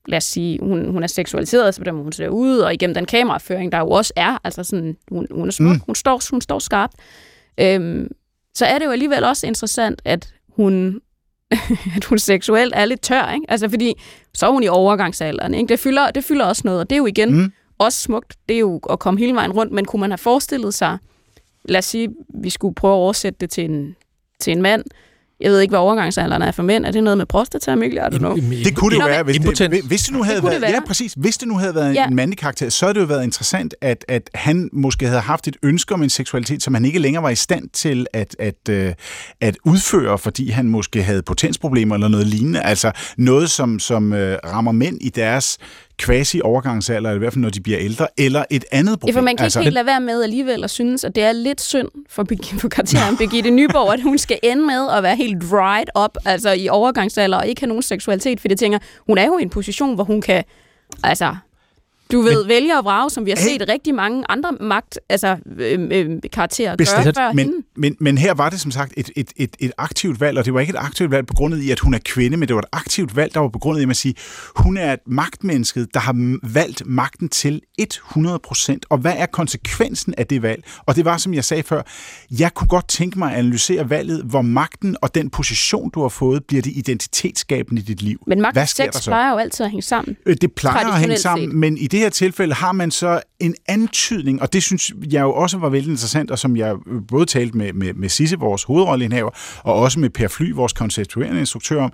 lad 0.08 0.18
os 0.18 0.24
sige, 0.24 0.60
hun, 0.62 0.92
hun 0.92 1.04
er 1.04 1.08
seksualiseret, 1.08 1.76
så 1.76 1.82
måde, 1.86 2.04
hun 2.04 2.12
ser 2.12 2.30
ud, 2.30 2.58
og 2.58 2.74
igennem 2.74 2.94
den 2.94 3.06
kameraføring, 3.06 3.72
der 3.72 3.78
jo 3.78 3.90
også 3.90 4.14
er, 4.16 4.38
altså 4.44 4.64
sådan, 4.64 4.98
hun, 5.12 5.28
hun 5.32 5.48
er 5.48 5.52
smuk, 5.52 5.76
mm. 5.76 5.82
hun, 5.86 5.96
står, 5.96 6.22
hun 6.32 6.42
står 6.42 6.60
skarpt, 6.60 6.94
øhm, 7.60 8.12
så 8.56 8.66
er 8.66 8.80
det 8.80 8.86
jo 8.86 8.92
alligevel 8.92 9.24
også 9.24 9.48
interessant, 9.48 10.02
at 10.06 10.34
hun, 10.56 11.02
at 11.98 12.04
hun 12.04 12.20
seksuelt 12.20 12.74
er 12.76 12.86
lidt 12.86 13.02
tør, 13.02 13.32
ikke? 13.34 13.46
Altså, 13.50 13.70
fordi 13.70 13.94
så 14.34 14.48
er 14.48 14.52
hun 14.52 14.64
i 14.64 14.68
overgangsalderen, 14.68 15.54
ikke? 15.54 15.68
Det 15.68 15.80
fylder, 15.80 16.12
det 16.12 16.24
fylder 16.24 16.46
også 16.46 16.62
noget, 16.66 16.80
og 16.80 16.90
det 16.90 16.96
er 16.96 16.98
jo 16.98 17.06
igen 17.06 17.34
mm. 17.36 17.52
også 17.78 18.02
smukt, 18.02 18.36
det 18.50 18.56
er 18.56 18.60
jo 18.60 18.80
at 18.90 19.00
komme 19.00 19.20
hele 19.20 19.34
vejen 19.34 19.52
rundt, 19.52 19.74
men 19.74 19.86
kunne 19.86 20.00
man 20.00 20.12
have 20.12 20.18
forestillet 20.18 20.74
sig, 20.74 20.98
lad 21.66 21.78
os 21.78 21.86
sige, 21.86 22.10
vi 22.34 22.50
skulle 22.50 22.76
prøve 22.76 22.94
at 22.94 22.98
oversætte 22.98 23.38
det 23.40 23.50
til 23.50 23.66
en, 23.66 23.96
til 24.40 24.52
en 24.54 24.62
mand, 24.62 24.84
jeg 25.42 25.52
ved 25.52 25.60
ikke, 25.60 25.72
hvad 25.72 25.80
overgangsalderen 25.80 26.42
er 26.42 26.52
for 26.52 26.64
mænd. 26.64 26.86
Er 26.86 26.92
det 26.92 27.04
noget 27.04 27.18
med 27.18 27.26
prostata, 27.26 27.76
Mikkel? 27.76 27.98
I 27.98 28.02
don't 28.02 28.64
Det 28.64 28.76
kunne 28.76 28.96
det 28.96 29.02
jo 29.02 29.06
være. 29.06 29.24
Hvis 29.24 29.38
det, 29.38 29.82
hvis 29.84 30.04
det 30.04 30.14
nu 30.14 30.24
havde 30.24 30.36
det 30.36 30.44
været, 30.44 30.62
være. 30.62 30.72
Ja, 30.72 30.80
præcis. 30.88 31.14
Hvis 31.18 31.38
det 31.38 31.48
nu 31.48 31.58
havde 31.58 31.76
været 31.76 31.96
ja. 31.96 32.08
en 32.08 32.16
mandlig 32.16 32.38
karakter, 32.38 32.70
så 32.70 32.86
havde 32.86 32.94
det 32.94 33.02
jo 33.02 33.06
været 33.06 33.24
interessant, 33.24 33.76
at, 33.82 34.06
at 34.08 34.30
han 34.36 34.70
måske 34.74 35.08
havde 35.08 35.22
haft 35.22 35.48
et 35.48 35.58
ønske 35.64 35.94
om 35.94 36.04
en 36.04 36.10
seksualitet, 36.10 36.64
som 36.64 36.74
han 36.74 36.86
ikke 36.86 37.00
længere 37.00 37.24
var 37.24 37.30
i 37.30 37.36
stand 37.36 37.70
til 37.70 38.08
at, 38.14 38.36
at, 38.40 38.70
at, 38.70 38.98
at 39.42 39.58
udføre, 39.66 40.18
fordi 40.18 40.50
han 40.50 40.68
måske 40.68 41.04
havde 41.04 41.22
potensproblemer 41.22 41.96
eller 41.96 42.08
noget 42.08 42.28
lignende. 42.28 42.62
Altså 42.62 42.92
noget, 43.18 43.50
som, 43.50 43.80
som 43.80 44.12
uh, 44.12 44.20
rammer 44.20 44.72
mænd 44.72 44.98
i 45.02 45.10
deres 45.10 45.58
quasi-overgangsalder, 46.02 47.10
eller 47.10 47.16
i 47.16 47.20
hvert 47.20 47.34
fald 47.34 47.42
når 47.42 47.50
de 47.50 47.62
bliver 47.62 47.80
ældre, 47.82 48.08
eller 48.18 48.44
et 48.50 48.66
andet 48.72 49.00
problem. 49.00 49.16
Ja, 49.16 49.20
for 49.20 49.26
man 49.26 49.38
kan 49.38 49.44
altså, 49.44 49.60
ikke 49.60 49.66
helt 49.66 49.74
lade 49.74 49.86
være 49.86 50.02
med 50.02 50.24
alligevel 50.24 50.64
at 50.64 50.70
synes, 50.70 51.04
at 51.04 51.16
det 51.16 51.24
er 51.24 51.32
lidt 51.32 51.62
synd 51.62 51.88
for, 52.10 52.26
for 52.60 52.68
karakteren 52.68 53.18
Birgitte 53.18 53.50
Nyborg, 53.50 53.94
at 53.94 54.02
hun 54.02 54.18
skal 54.18 54.40
ende 54.44 54.66
med 54.66 54.90
at 54.98 55.04
være 55.04 55.16
helt 55.16 55.44
dried 55.52 56.04
up, 56.04 56.18
altså 56.26 56.52
i 56.52 56.70
overgangsalder, 56.70 57.38
og 57.38 57.48
ikke 57.48 57.62
have 57.62 57.68
nogen 57.68 57.84
seksualitet, 57.84 58.42
for 58.42 58.48
jeg 58.50 58.58
tænker, 58.58 58.80
hun 59.08 59.18
er 59.18 59.26
jo 59.26 59.38
i 59.38 59.42
en 59.42 59.50
position, 59.50 59.96
hvor 59.96 60.04
hun 60.04 60.22
kan 60.22 60.44
altså 61.04 61.36
du 62.12 62.22
ved, 62.22 62.44
men, 62.44 62.48
vælge 62.48 62.78
og 62.78 62.86
vrage, 62.86 63.10
som 63.10 63.26
vi 63.26 63.32
har 63.32 63.38
hey, 63.38 63.48
set 63.48 63.70
rigtig 63.70 63.96
mange 63.96 64.24
andre 64.30 64.52
magt, 64.52 65.00
altså 65.10 65.38
øh, 65.58 65.88
øh, 65.92 66.10
karakterer 66.34 66.76
bestemt, 66.76 67.04
gøre 67.04 67.14
før 67.14 67.34
men, 67.34 67.46
hende. 67.46 67.58
Men, 67.76 67.96
men 68.00 68.18
her 68.18 68.34
var 68.34 68.50
det 68.50 68.60
som 68.60 68.72
sagt 68.72 68.94
et, 68.98 69.10
et, 69.16 69.34
et, 69.36 69.56
et 69.60 69.72
aktivt 69.78 70.20
valg, 70.20 70.38
og 70.38 70.46
det 70.46 70.54
var 70.54 70.60
ikke 70.60 70.72
et 70.72 70.80
aktivt 70.80 71.12
valg 71.12 71.28
på 71.28 71.34
grund 71.34 71.54
af, 71.54 71.72
at 71.72 71.80
hun 71.80 71.94
er 71.94 72.00
kvinde, 72.06 72.38
men 72.38 72.48
det 72.48 72.56
var 72.56 72.62
et 72.62 72.70
aktivt 72.72 73.16
valg, 73.16 73.34
der 73.34 73.40
var 73.40 73.48
på 73.48 73.60
grund 73.60 73.78
af, 73.78 73.82
at 73.82 73.88
man 73.88 73.96
siger, 73.96 74.14
hun 74.56 74.78
er 74.78 74.94
et 74.94 75.00
magtmenneske, 75.08 75.88
der 75.94 76.00
har 76.00 76.38
valgt 76.44 76.84
magten 76.86 77.30
til 77.30 77.62
100%. 77.82 78.78
Og 78.90 78.98
hvad 78.98 79.14
er 79.18 79.26
konsekvensen 79.26 80.14
af 80.18 80.28
det 80.28 80.42
valg? 80.42 80.64
Og 80.86 80.96
det 80.96 81.06
var, 81.06 81.18
som 81.18 81.34
jeg 81.34 81.44
sagde 81.44 81.64
før, 81.64 81.82
jeg 82.40 82.54
kunne 82.54 82.68
godt 82.68 82.88
tænke 82.88 83.20
mig 83.20 83.32
at 83.32 83.38
analysere 83.40 83.90
valget, 83.90 84.24
hvor 84.24 84.42
magten 84.42 84.96
og 85.02 85.16
den 85.16 85.30
position, 85.30 85.90
du 85.90 86.02
har 86.02 86.10
fået, 86.10 86.46
bliver 86.46 86.62
det 86.62 86.72
identitetsskabende 86.76 87.82
i 87.82 87.86
dit 87.86 88.02
liv. 88.02 88.24
Men 88.28 88.42
magt 88.42 88.58
og 88.58 88.70
sex 88.70 89.04
plejer 89.04 89.32
jo 89.32 89.38
altid 89.38 89.66
at 89.66 89.72
hænge 89.72 89.82
sammen. 89.82 90.18
Øh, 90.26 90.36
det 90.42 90.54
plejer 90.54 90.88
at 90.88 91.00
hænge 91.00 91.18
sammen, 91.18 91.50
set. 91.50 91.56
men 91.56 91.78
i 91.78 91.88
det 91.88 92.01
her 92.02 92.10
tilfælde 92.10 92.54
har 92.54 92.72
man 92.72 92.92
så 92.92 93.22
en 93.40 93.56
antydning, 93.68 94.42
og 94.42 94.54
det 94.54 94.64
synes 94.64 94.92
jeg 95.12 95.22
jo 95.22 95.34
også 95.34 95.58
var 95.58 95.70
vældig 95.70 95.92
interessant, 95.92 96.32
og 96.32 96.40
som 96.40 96.58
jeg 96.58 96.76
øh, 96.88 97.02
både 97.08 97.26
talte 97.26 97.58
med, 97.58 97.74
med, 97.74 97.94
med 97.94 98.10
Sisse, 98.10 98.40
vores 98.40 98.64
hovedrolleindhaver, 98.64 99.30
og 99.64 99.74
også 99.74 100.00
med 100.00 100.10
Per 100.10 100.28
Fly, 100.28 100.52
vores 100.52 100.74
konceptuerende 100.74 101.40
instruktør 101.40 101.84
om, 101.84 101.94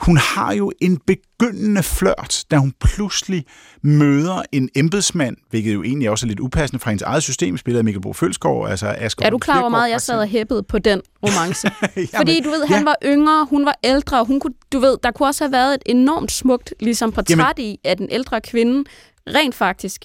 hun 0.00 0.16
har 0.16 0.52
jo 0.54 0.72
en 0.80 0.98
begyndende 1.06 1.82
flørt, 1.82 2.44
da 2.50 2.56
hun 2.56 2.72
pludselig 2.80 3.44
møder 3.82 4.42
en 4.52 4.68
embedsmand, 4.76 5.36
hvilket 5.50 5.74
jo 5.74 5.82
egentlig 5.82 6.10
også 6.10 6.26
er 6.26 6.28
lidt 6.28 6.40
upassende 6.40 6.80
fra 6.80 6.90
hendes 6.90 7.02
eget 7.02 7.22
system, 7.22 7.56
spillet 7.56 7.78
af 7.78 7.84
Mikkel 7.84 8.00
Bo 8.02 8.12
Følsgaard, 8.12 8.70
altså 8.70 8.94
Asger 8.98 9.26
Er 9.26 9.30
du 9.30 9.38
klar, 9.38 9.60
hvor 9.60 9.68
meget 9.68 9.90
jeg 9.90 10.00
sad 10.00 10.18
og 10.18 10.26
hæppede 10.26 10.62
på 10.62 10.78
den 10.78 11.00
romance? 11.22 11.70
Jamen, 11.96 12.08
Fordi 12.16 12.40
du 12.40 12.50
ved, 12.50 12.66
han 12.66 12.78
ja. 12.78 12.84
var 12.84 12.96
yngre, 13.04 13.46
hun 13.50 13.64
var 13.66 13.78
ældre, 13.84 14.24
hun 14.24 14.40
kunne, 14.40 14.54
du 14.72 14.78
ved, 14.78 14.96
der 15.02 15.10
kunne 15.10 15.28
også 15.28 15.44
have 15.44 15.52
været 15.52 15.74
et 15.74 15.82
enormt 15.86 16.32
smukt 16.32 16.74
ligesom 16.80 17.12
portræt 17.12 17.38
Jamen- 17.38 17.54
i, 17.58 17.78
at 17.84 17.98
den 17.98 18.08
ældre 18.10 18.40
kvinde 18.40 18.84
rent 19.28 19.54
faktisk, 19.54 20.04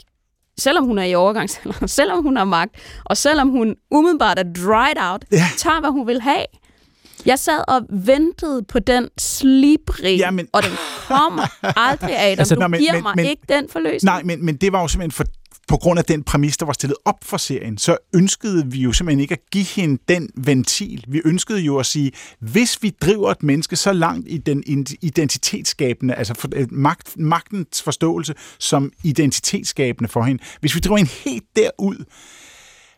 selvom 0.57 0.85
hun 0.85 0.97
er 0.99 1.03
i 1.03 1.15
overgangsalder, 1.15 1.87
selvom 1.99 2.23
hun 2.23 2.37
har 2.37 2.45
magt, 2.45 2.75
og 3.05 3.17
selvom 3.17 3.49
hun 3.49 3.75
umiddelbart 3.91 4.39
er 4.39 4.43
dried 4.65 4.97
out, 5.11 5.25
Ja. 5.31 5.45
tager 5.57 5.79
hvad 5.79 5.89
hun 5.91 6.07
vil 6.07 6.21
have. 6.21 6.45
Jeg 7.25 7.39
sad 7.39 7.63
og 7.67 7.81
ventede 7.89 8.63
på 8.67 8.79
den 8.79 9.07
slibring, 9.17 10.19
Jamen- 10.19 10.47
og 10.53 10.63
den 10.63 10.71
kommer 11.07 11.47
aldrig, 11.79 12.11
Adam. 12.25 12.39
Altså, 12.39 12.55
du 12.55 12.59
nå, 12.61 12.67
men- 12.67 12.79
giver 12.79 12.93
men- 12.93 13.03
mig 13.03 13.13
men- 13.15 13.25
ikke 13.25 13.41
den 13.49 13.69
forløsning. 13.69 14.03
Nej, 14.03 14.23
men, 14.23 14.45
men 14.45 14.55
det 14.55 14.71
var 14.71 14.81
jo 14.81 14.87
simpelthen 14.87 15.11
for, 15.11 15.23
på 15.67 15.77
grund 15.77 15.99
af 15.99 16.05
den 16.05 16.23
præmis, 16.23 16.57
der 16.57 16.65
var 16.65 16.73
stillet 16.73 16.97
op 17.05 17.15
for 17.23 17.37
serien, 17.37 17.77
så 17.77 17.97
ønskede 18.15 18.71
vi 18.71 18.79
jo 18.79 18.91
simpelthen 18.91 19.19
ikke 19.19 19.33
at 19.33 19.39
give 19.51 19.63
hende 19.65 19.97
den 20.09 20.29
ventil. 20.37 21.03
Vi 21.07 21.21
ønskede 21.25 21.59
jo 21.59 21.77
at 21.77 21.85
sige, 21.85 22.11
hvis 22.39 22.83
vi 22.83 22.89
driver 23.01 23.31
et 23.31 23.43
menneske 23.43 23.75
så 23.75 23.93
langt 23.93 24.27
i 24.29 24.37
den 24.37 24.63
identitetsskabende, 25.01 26.13
altså 26.15 26.33
for, 26.33 26.49
øh, 26.55 26.67
magt, 26.71 27.17
magtens 27.19 27.81
forståelse 27.83 28.33
som 28.59 28.91
identitetsskabende 29.03 30.09
for 30.09 30.23
hende, 30.23 30.43
hvis 30.59 30.75
vi 30.75 30.79
driver 30.79 30.97
hende 30.97 31.11
helt 31.25 31.43
derud, 31.55 32.05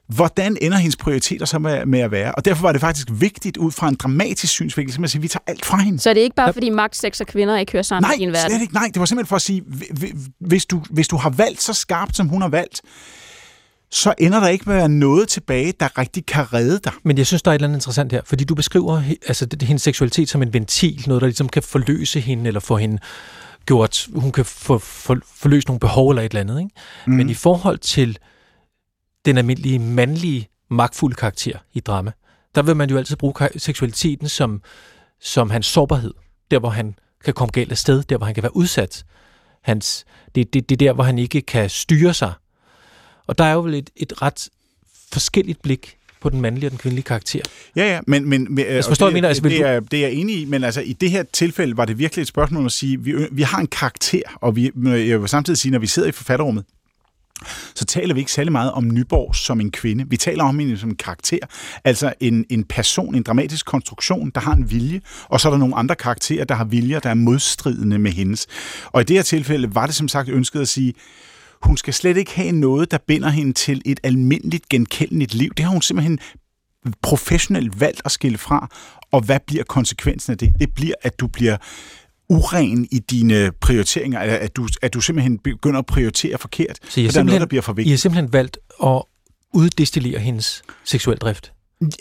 hvordan 0.08 0.58
ender 0.62 0.78
hendes 0.78 0.96
prioriteter 0.96 1.46
så 1.46 1.60
med, 1.60 1.86
med 1.86 2.00
at 2.00 2.12
være? 2.12 2.36
Og 2.36 2.46
derfor 2.46 2.62
var 2.62 2.72
det 2.72 2.82
faktisk 2.82 3.08
vigtigt 3.12 3.58
ud 3.58 3.72
fra 3.72 3.88
en 3.90 3.96
dramatisk 3.96 4.54
synsvinkel, 4.54 4.94
simpelthen 4.94 5.04
at 5.04 5.10
sige, 5.12 5.20
at 5.20 5.24
vi 5.24 5.28
tager 5.28 5.44
alt 5.48 5.66
fra 5.66 5.78
hende. 5.78 6.00
Så 6.00 6.10
er 6.10 6.14
det 6.14 6.22
ikke 6.22 6.36
bare, 6.36 6.54
fordi 6.54 6.70
magt, 6.70 6.96
sex 6.96 7.22
og 7.22 7.28
kvinder 7.28 7.58
ikke 7.58 7.72
hører 7.72 7.84
sammen 7.84 8.08
Nej, 8.08 8.16
i 8.16 8.20
din 8.20 8.28
verden? 8.32 8.52
slet 8.52 8.62
ikke. 8.62 8.74
Nej, 8.74 8.90
det 8.94 9.00
var 9.00 9.06
simpelthen 9.06 9.28
for 9.30 9.36
at 9.36 9.42
sige, 9.42 9.62
hvi- 9.68 9.94
hvi- 10.00 10.16
hvis 10.40 10.66
du, 10.66 10.82
hvis 10.90 11.08
du 11.08 11.18
har 11.18 11.30
valgt 11.30 11.62
så 11.62 11.74
skarpt, 11.74 12.16
som 12.16 12.28
hun 12.28 12.42
har 12.42 12.50
valgt, 12.50 12.82
så 13.92 14.14
ender 14.18 14.40
der 14.40 14.48
ikke 14.48 14.64
med 14.68 14.74
at 14.76 14.80
være 14.80 14.90
noget 14.90 15.28
tilbage, 15.28 15.74
der 15.80 15.98
rigtig 15.98 16.26
kan 16.26 16.54
redde 16.54 16.80
dig. 16.84 16.92
Men 17.04 17.18
jeg 17.18 17.28
synes, 17.28 17.42
der 17.42 17.52
er 17.52 17.54
et 17.54 17.58
eller 17.60 17.68
andet 17.68 17.78
interessant 17.78 18.12
her, 18.12 18.22
fordi 18.26 18.44
du 18.44 18.56
beskriver 18.56 19.02
altså, 19.28 19.46
det, 19.46 19.62
hendes 19.62 19.82
seksualitet 19.82 20.30
som 20.30 20.42
en 20.42 20.54
ventil, 20.54 21.04
noget, 21.08 21.22
der 21.22 21.28
ligesom 21.28 21.50
kan 21.50 21.64
forløse 21.64 22.20
hende, 22.20 22.48
eller 22.48 22.60
få 22.60 22.78
hende 22.78 22.98
gjort, 23.66 24.08
hun 24.16 24.32
kan 24.32 24.46
få, 24.46 24.78
for, 24.78 25.18
forløse 25.36 25.68
nogle 25.68 25.80
behov 25.80 26.10
eller 26.10 26.22
et 26.24 26.32
eller 26.32 26.42
andet. 26.42 26.60
Ikke? 26.60 26.72
Mm. 27.08 27.14
Men 27.14 27.30
i 27.30 27.34
forhold 27.34 27.78
til 27.78 28.18
den 29.28 29.38
almindelige 29.38 29.80
mandlige, 29.80 30.48
magtfulde 30.70 31.16
karakter 31.16 31.58
i 31.74 31.80
drama, 31.80 32.12
der 32.56 32.62
vil 32.64 32.76
man 32.76 32.90
jo 32.90 32.98
altid 32.98 33.16
bruge 33.16 33.34
seksualiteten 33.58 34.30
som, 34.30 34.62
som 35.22 35.50
hans 35.50 35.66
sårbarhed. 35.66 36.14
Der, 36.52 36.60
hvor 36.60 36.70
han 36.70 36.96
kan 37.26 37.34
komme 37.34 37.52
galt 37.52 37.72
af 37.72 37.78
sted, 37.78 38.04
der, 38.04 38.18
hvor 38.18 38.26
han 38.26 38.36
kan 38.36 38.44
være 38.44 38.56
udsat. 38.56 39.06
Hans, 39.64 40.06
det, 40.36 40.54
det, 40.54 40.70
det 40.70 40.76
er 40.82 40.88
der, 40.88 40.94
hvor 40.94 41.04
han 41.04 41.20
ikke 41.20 41.42
kan 41.42 41.70
styre 41.70 42.14
sig. 42.14 42.34
Og 43.28 43.38
der 43.38 43.44
er 43.44 43.54
jo 43.54 43.60
vel 43.62 43.74
et, 43.74 43.90
et 43.96 44.22
ret 44.22 44.50
forskelligt 45.12 45.62
blik 45.62 45.98
på 46.22 46.30
den 46.30 46.42
mandlige 46.42 46.68
og 46.68 46.72
den 46.72 46.78
kvindelige 46.78 47.04
karakter. 47.04 47.42
Ja, 47.76 47.94
ja, 47.94 48.00
men... 48.08 48.30
men 48.30 48.48
men, 48.56 48.66
Altså, 48.66 48.90
og 48.90 48.92
forstår 48.92 49.06
det, 49.06 49.12
jeg, 49.12 49.18
mener, 49.18 49.28
altså, 49.28 49.44
det, 49.44 49.60
du- 49.60 49.64
er, 49.66 49.80
det 49.80 50.00
er 50.00 50.08
jeg 50.08 50.16
enig 50.16 50.42
i, 50.42 50.46
men 50.46 50.64
altså, 50.64 50.82
i 50.82 50.94
det 50.94 51.12
her 51.12 51.24
tilfælde 51.34 51.78
var 51.78 51.86
det 51.86 52.00
virkelig 52.00 52.22
et 52.22 52.28
spørgsmål 52.28 52.66
at 52.66 52.72
sige, 52.72 53.02
vi, 53.02 53.14
vi 53.32 53.42
har 53.42 53.58
en 53.60 53.68
karakter, 53.68 54.22
og 54.36 54.56
vi, 54.56 54.72
jeg 54.86 55.22
vil 55.22 55.30
samtidig 55.30 55.58
sige, 55.58 55.72
når 55.72 55.80
vi 55.80 55.88
sidder 55.88 56.10
i 56.10 56.12
forfatterummet, 56.12 56.66
så 57.76 57.86
taler 57.86 58.14
vi 58.14 58.20
ikke 58.20 58.32
særlig 58.32 58.52
meget 58.52 58.72
om 58.72 58.94
Nyborg 58.94 59.36
som 59.36 59.62
en 59.62 59.72
kvinde. 59.72 60.06
Vi 60.10 60.18
taler 60.18 60.44
om 60.44 60.60
hende 60.60 60.78
som 60.78 60.90
en 60.90 60.96
karakter, 60.96 61.40
altså 61.84 62.14
en, 62.20 62.46
en 62.50 62.64
person, 62.64 63.16
en 63.16 63.24
dramatisk 63.24 63.66
konstruktion, 63.66 64.32
der 64.36 64.42
har 64.42 64.54
en 64.54 64.72
vilje, 64.72 65.02
og 65.30 65.42
så 65.42 65.48
er 65.48 65.52
der 65.52 65.58
nogle 65.58 65.76
andre 65.76 65.96
karakterer, 65.96 66.46
der 66.46 66.56
har 66.56 66.66
viljer, 66.66 67.00
der 67.00 67.10
er 67.10 67.14
modstridende 67.14 68.00
med 68.00 68.12
hendes. 68.12 68.48
Og 68.86 69.02
i 69.02 69.04
det 69.04 69.16
her 69.16 69.24
tilfælde 69.24 69.76
var 69.76 69.86
det 69.86 69.96
som 69.96 70.08
sagt 70.08 70.30
ønsket 70.30 70.62
at 70.62 70.70
sige, 70.70 70.94
hun 71.62 71.78
skal 71.78 71.94
slet 71.94 72.18
ikke 72.18 72.36
have 72.36 72.52
noget, 72.52 72.92
der 72.92 72.98
binder 73.08 73.30
hende 73.30 73.54
til 73.54 73.82
et 73.86 74.00
almindeligt 74.04 74.70
genkendeligt 74.70 75.34
liv. 75.34 75.52
Det 75.58 75.66
har 75.66 75.72
hun 75.72 75.82
simpelthen 75.82 76.20
professionelt 77.02 77.80
valgt 77.80 78.02
at 78.06 78.12
skille 78.12 78.38
fra, 78.38 78.68
og 79.12 79.22
hvad 79.22 79.40
bliver 79.48 79.64
konsekvensen 79.64 80.32
af 80.32 80.38
det? 80.38 80.54
Det 80.60 80.74
bliver, 80.74 80.96
at 81.02 81.20
du 81.20 81.28
bliver 81.28 81.58
uren 82.30 82.88
i 82.92 83.00
dine 83.00 83.52
prioriteringer, 83.62 84.20
at 84.20 84.56
du, 84.56 84.68
at 84.82 84.94
du 84.94 85.02
simpelthen 85.02 85.40
begynder 85.40 85.80
at 85.80 85.86
prioritere 85.86 86.38
forkert. 86.38 86.80
Så 86.90 87.02
I 87.02 87.08
og 87.08 87.14
der 87.14 87.20
er 87.20 87.24
noget, 87.24 87.42
der 87.42 87.48
bliver 87.48 87.62
for 87.62 87.74
I 87.74 87.76
vigtigt. 87.76 87.92
har 87.92 87.98
simpelthen 87.98 88.34
valgt 88.34 88.58
at 88.84 89.02
uddestillere 89.54 90.20
hendes 90.20 90.64
seksuel 90.84 91.18
drift. 91.18 91.52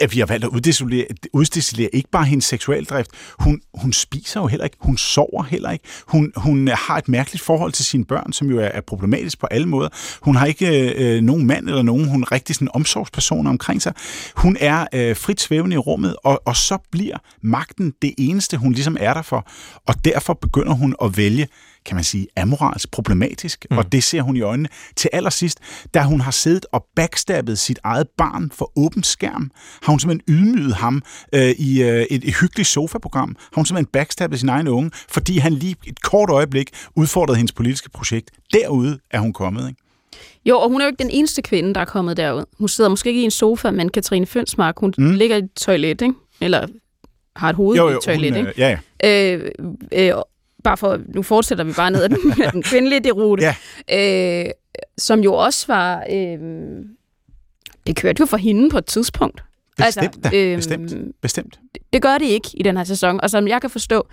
Ja, 0.00 0.06
vi 0.06 0.18
har 0.18 0.26
valgt 0.26 0.44
at 0.44 0.48
uddestillere, 0.48 1.06
uddestillere 1.32 1.90
ikke 1.92 2.10
bare 2.10 2.24
hendes 2.24 2.44
seksualdrift. 2.44 3.10
Hun, 3.38 3.60
hun 3.74 3.92
spiser 3.92 4.40
jo 4.40 4.46
heller 4.46 4.64
ikke. 4.64 4.76
Hun 4.80 4.96
sover 4.96 5.42
heller 5.42 5.70
ikke. 5.70 5.84
Hun, 6.06 6.32
hun 6.36 6.68
øh, 6.68 6.74
har 6.78 6.98
et 6.98 7.08
mærkeligt 7.08 7.44
forhold 7.44 7.72
til 7.72 7.84
sine 7.84 8.04
børn, 8.04 8.32
som 8.32 8.50
jo 8.50 8.58
er, 8.58 8.64
er 8.64 8.80
problematisk 8.80 9.40
på 9.40 9.46
alle 9.46 9.68
måder. 9.68 9.88
Hun 10.22 10.36
har 10.36 10.46
ikke 10.46 10.94
øh, 10.94 11.16
øh 11.16 11.22
nogen 11.22 11.46
mand 11.46 11.68
eller 11.68 11.82
nogen, 11.82 12.08
hun 12.08 12.22
er 12.22 12.32
rigtig 12.32 12.54
sådan 12.54 12.68
omsorgspersoner 12.74 13.50
omkring 13.50 13.82
sig. 13.82 13.92
Hun 14.36 14.56
er 14.60 14.86
øh, 14.92 15.16
frit 15.16 15.40
svævende 15.40 15.74
i 15.74 15.78
rummet, 15.78 16.16
og, 16.24 16.42
og 16.44 16.56
så 16.56 16.78
bliver 16.92 17.16
magten 17.42 17.92
det 18.02 18.14
eneste, 18.18 18.56
hun 18.56 18.72
ligesom 18.72 18.96
er 19.00 19.14
der 19.14 19.22
for. 19.22 19.48
Og 19.86 20.04
derfor 20.04 20.34
begynder 20.34 20.72
hun 20.72 20.94
at 21.02 21.16
vælge 21.16 21.48
kan 21.86 21.94
man 21.94 22.04
sige, 22.04 22.26
amoralsk 22.36 22.90
problematisk, 22.90 23.66
mm. 23.70 23.78
og 23.78 23.92
det 23.92 24.02
ser 24.02 24.22
hun 24.22 24.36
i 24.36 24.40
øjnene. 24.40 24.68
Til 24.96 25.10
allersidst, 25.12 25.58
da 25.94 26.02
hun 26.02 26.20
har 26.20 26.30
siddet 26.30 26.66
og 26.72 26.86
backstabbet 26.96 27.58
sit 27.58 27.78
eget 27.84 28.08
barn 28.18 28.50
for 28.54 28.72
åben 28.76 29.02
skærm, 29.02 29.50
har 29.82 29.92
hun 29.92 30.00
simpelthen 30.00 30.34
ydmyget 30.34 30.74
ham 30.74 31.02
øh, 31.32 31.50
i 31.50 31.82
øh, 31.82 32.06
et, 32.10 32.24
et 32.24 32.34
hyggeligt 32.40 32.68
sofaprogram. 32.68 33.36
Har 33.38 33.54
hun 33.54 33.66
simpelthen 33.66 33.90
backstabbet 33.92 34.40
sin 34.40 34.48
egen 34.48 34.68
unge, 34.68 34.90
fordi 35.08 35.38
han 35.38 35.52
lige 35.52 35.76
et 35.86 36.02
kort 36.02 36.30
øjeblik 36.30 36.70
udfordrede 36.96 37.36
hendes 37.36 37.52
politiske 37.52 37.90
projekt. 37.90 38.30
Derude 38.52 38.98
er 39.10 39.18
hun 39.18 39.32
kommet, 39.32 39.68
ikke? 39.68 39.82
Jo, 40.44 40.58
og 40.58 40.70
hun 40.70 40.80
er 40.80 40.84
jo 40.84 40.88
ikke 40.88 41.02
den 41.02 41.10
eneste 41.10 41.42
kvinde, 41.42 41.74
der 41.74 41.80
er 41.80 41.84
kommet 41.84 42.16
derud. 42.16 42.44
Hun 42.58 42.68
sidder 42.68 42.90
måske 42.90 43.08
ikke 43.08 43.20
i 43.20 43.24
en 43.24 43.30
sofa, 43.30 43.70
men 43.70 43.88
Katrine 43.88 44.26
Fønsmark, 44.26 44.78
hun 44.78 44.94
mm. 44.98 45.10
ligger 45.10 45.36
i 45.36 45.38
et 45.38 45.52
toilet, 45.56 46.02
ikke? 46.02 46.14
Eller 46.40 46.66
har 47.36 47.50
et 47.50 47.56
hoved 47.56 47.76
Jo, 47.76 47.88
i 47.88 47.92
jo, 47.92 47.98
et 47.98 48.04
toilet, 48.04 48.36
hun, 48.36 48.48
ikke? 48.48 48.50
øh, 48.50 48.58
ja, 48.58 48.78
ja. 49.02 49.34
Øh, 49.34 49.50
øh, 49.92 50.22
bare 50.68 50.76
for, 50.76 51.00
nu 51.14 51.22
fortsætter 51.22 51.64
vi 51.64 51.72
bare 51.72 51.90
ned 51.90 52.02
ad 52.02 52.08
den, 52.08 52.18
den 52.52 52.62
kvindelige 52.62 53.00
derute, 53.00 53.42
Ja. 53.88 54.44
øh, 54.44 54.50
som 54.98 55.20
jo 55.20 55.34
også 55.34 55.64
var, 55.66 56.04
øh, 56.10 56.38
det 57.86 57.96
kørte 57.96 58.20
jo 58.20 58.26
for 58.26 58.36
hende 58.36 58.70
på 58.70 58.78
et 58.78 58.86
tidspunkt. 58.86 59.42
Bestemt 59.78 60.24
da, 60.24 60.30
øhm, 60.34 60.56
bestemt, 60.58 60.92
bestemt. 61.22 61.58
Det 61.92 62.02
gør 62.02 62.18
det 62.18 62.26
ikke 62.26 62.48
i 62.54 62.62
den 62.62 62.76
her 62.76 62.84
sæson, 62.84 63.20
og 63.20 63.30
som 63.30 63.48
jeg 63.48 63.60
kan 63.60 63.70
forstå 63.70 64.06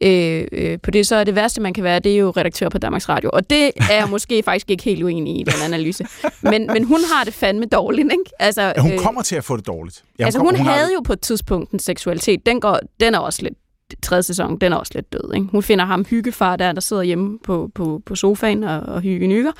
øh, 0.00 0.44
øh, 0.52 0.78
på 0.82 0.90
det, 0.90 1.06
så 1.06 1.16
er 1.16 1.24
det 1.24 1.34
værste, 1.34 1.60
man 1.60 1.74
kan 1.74 1.84
være, 1.84 1.98
det 2.00 2.12
er 2.12 2.16
jo 2.16 2.30
redaktør 2.30 2.68
på 2.68 2.78
Danmarks 2.78 3.08
Radio. 3.08 3.30
Og 3.32 3.50
det 3.50 3.70
er 3.90 3.94
jeg 3.94 4.08
måske 4.10 4.42
faktisk 4.44 4.70
ikke 4.70 4.84
helt 4.84 5.02
uenig 5.02 5.40
i, 5.40 5.42
den 5.42 5.54
analyse. 5.64 6.06
Men, 6.42 6.66
men 6.66 6.84
hun 6.84 7.00
har 7.12 7.24
det 7.24 7.34
fandme 7.34 7.64
dårligt, 7.66 8.08
ikke? 8.12 8.30
Altså, 8.38 8.62
Ja, 8.62 8.80
hun 8.80 8.98
kommer 8.98 9.22
til 9.22 9.36
at 9.36 9.44
få 9.44 9.56
det 9.56 9.66
dårligt. 9.66 10.04
Ja, 10.18 10.24
altså, 10.24 10.38
kommer- 10.38 10.52
hun, 10.52 10.58
hun 10.58 10.66
har 10.66 10.74
havde 10.74 10.88
det- 10.88 10.94
jo 10.94 11.00
på 11.00 11.12
et 11.12 11.20
tidspunkt 11.20 11.70
en 11.70 11.78
seksualitet. 11.78 12.46
Den, 12.46 12.60
går, 12.60 12.80
den 13.00 13.14
er 13.14 13.18
også 13.18 13.42
lidt 13.42 13.54
tredje 14.02 14.22
sæson, 14.22 14.58
den 14.58 14.72
er 14.72 14.76
også 14.76 14.92
lidt 14.94 15.12
død. 15.12 15.34
Ikke? 15.34 15.46
Hun 15.52 15.62
finder 15.62 15.84
ham 15.84 16.04
hyggefar 16.04 16.56
der, 16.56 16.72
der 16.72 16.80
sidder 16.80 17.02
hjemme 17.02 17.38
på, 17.44 17.70
på, 17.74 18.02
på 18.06 18.14
sofaen 18.14 18.64
og, 18.64 18.80
og 18.80 19.00
hygge 19.00 19.26
nykker. 19.26 19.52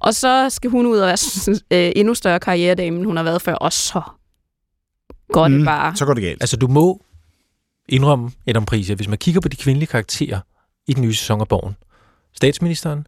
Og 0.00 0.14
så 0.14 0.50
skal 0.50 0.70
hun 0.70 0.86
ud 0.86 0.98
og 0.98 1.06
være 1.06 1.16
sådan, 1.16 1.60
øh, 1.70 1.92
endnu 1.96 2.14
større 2.14 2.40
karrieredame, 2.40 2.96
end 2.96 3.06
hun 3.06 3.16
har 3.16 3.24
været 3.24 3.42
før. 3.42 3.54
Og 3.54 3.72
så 3.72 4.00
går 5.32 5.48
det 5.48 5.64
bare. 5.64 5.96
Så 5.96 6.04
går 6.06 6.14
det 6.14 6.22
galt. 6.22 6.42
Altså, 6.42 6.56
du 6.56 6.66
må 6.66 7.02
indrømme, 7.88 8.30
Adam 8.46 8.64
Prise, 8.64 8.94
hvis 8.94 9.08
man 9.08 9.18
kigger 9.18 9.40
på 9.40 9.48
de 9.48 9.56
kvindelige 9.56 9.86
karakterer 9.88 10.40
i 10.86 10.92
den 10.92 11.02
nye 11.02 11.14
sæson 11.14 11.40
af 11.40 11.48
Borgen, 11.48 11.76
statsministeren, 12.34 13.06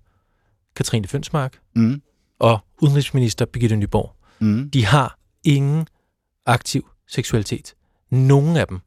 Katrine 0.77 1.07
Fønsmark 1.09 1.59
Mm. 1.75 2.03
og 2.39 2.59
udenrigsminister 2.83 3.45
Birgitte 3.45 3.77
Nyborg, 3.77 4.15
Mm. 4.41 4.71
de 4.71 4.85
har 4.87 5.19
ingen 5.45 5.87
aktiv 6.47 6.89
seksualitet. 7.09 7.75
Nogen 8.11 8.57
af 8.57 8.67
dem. 8.67 8.81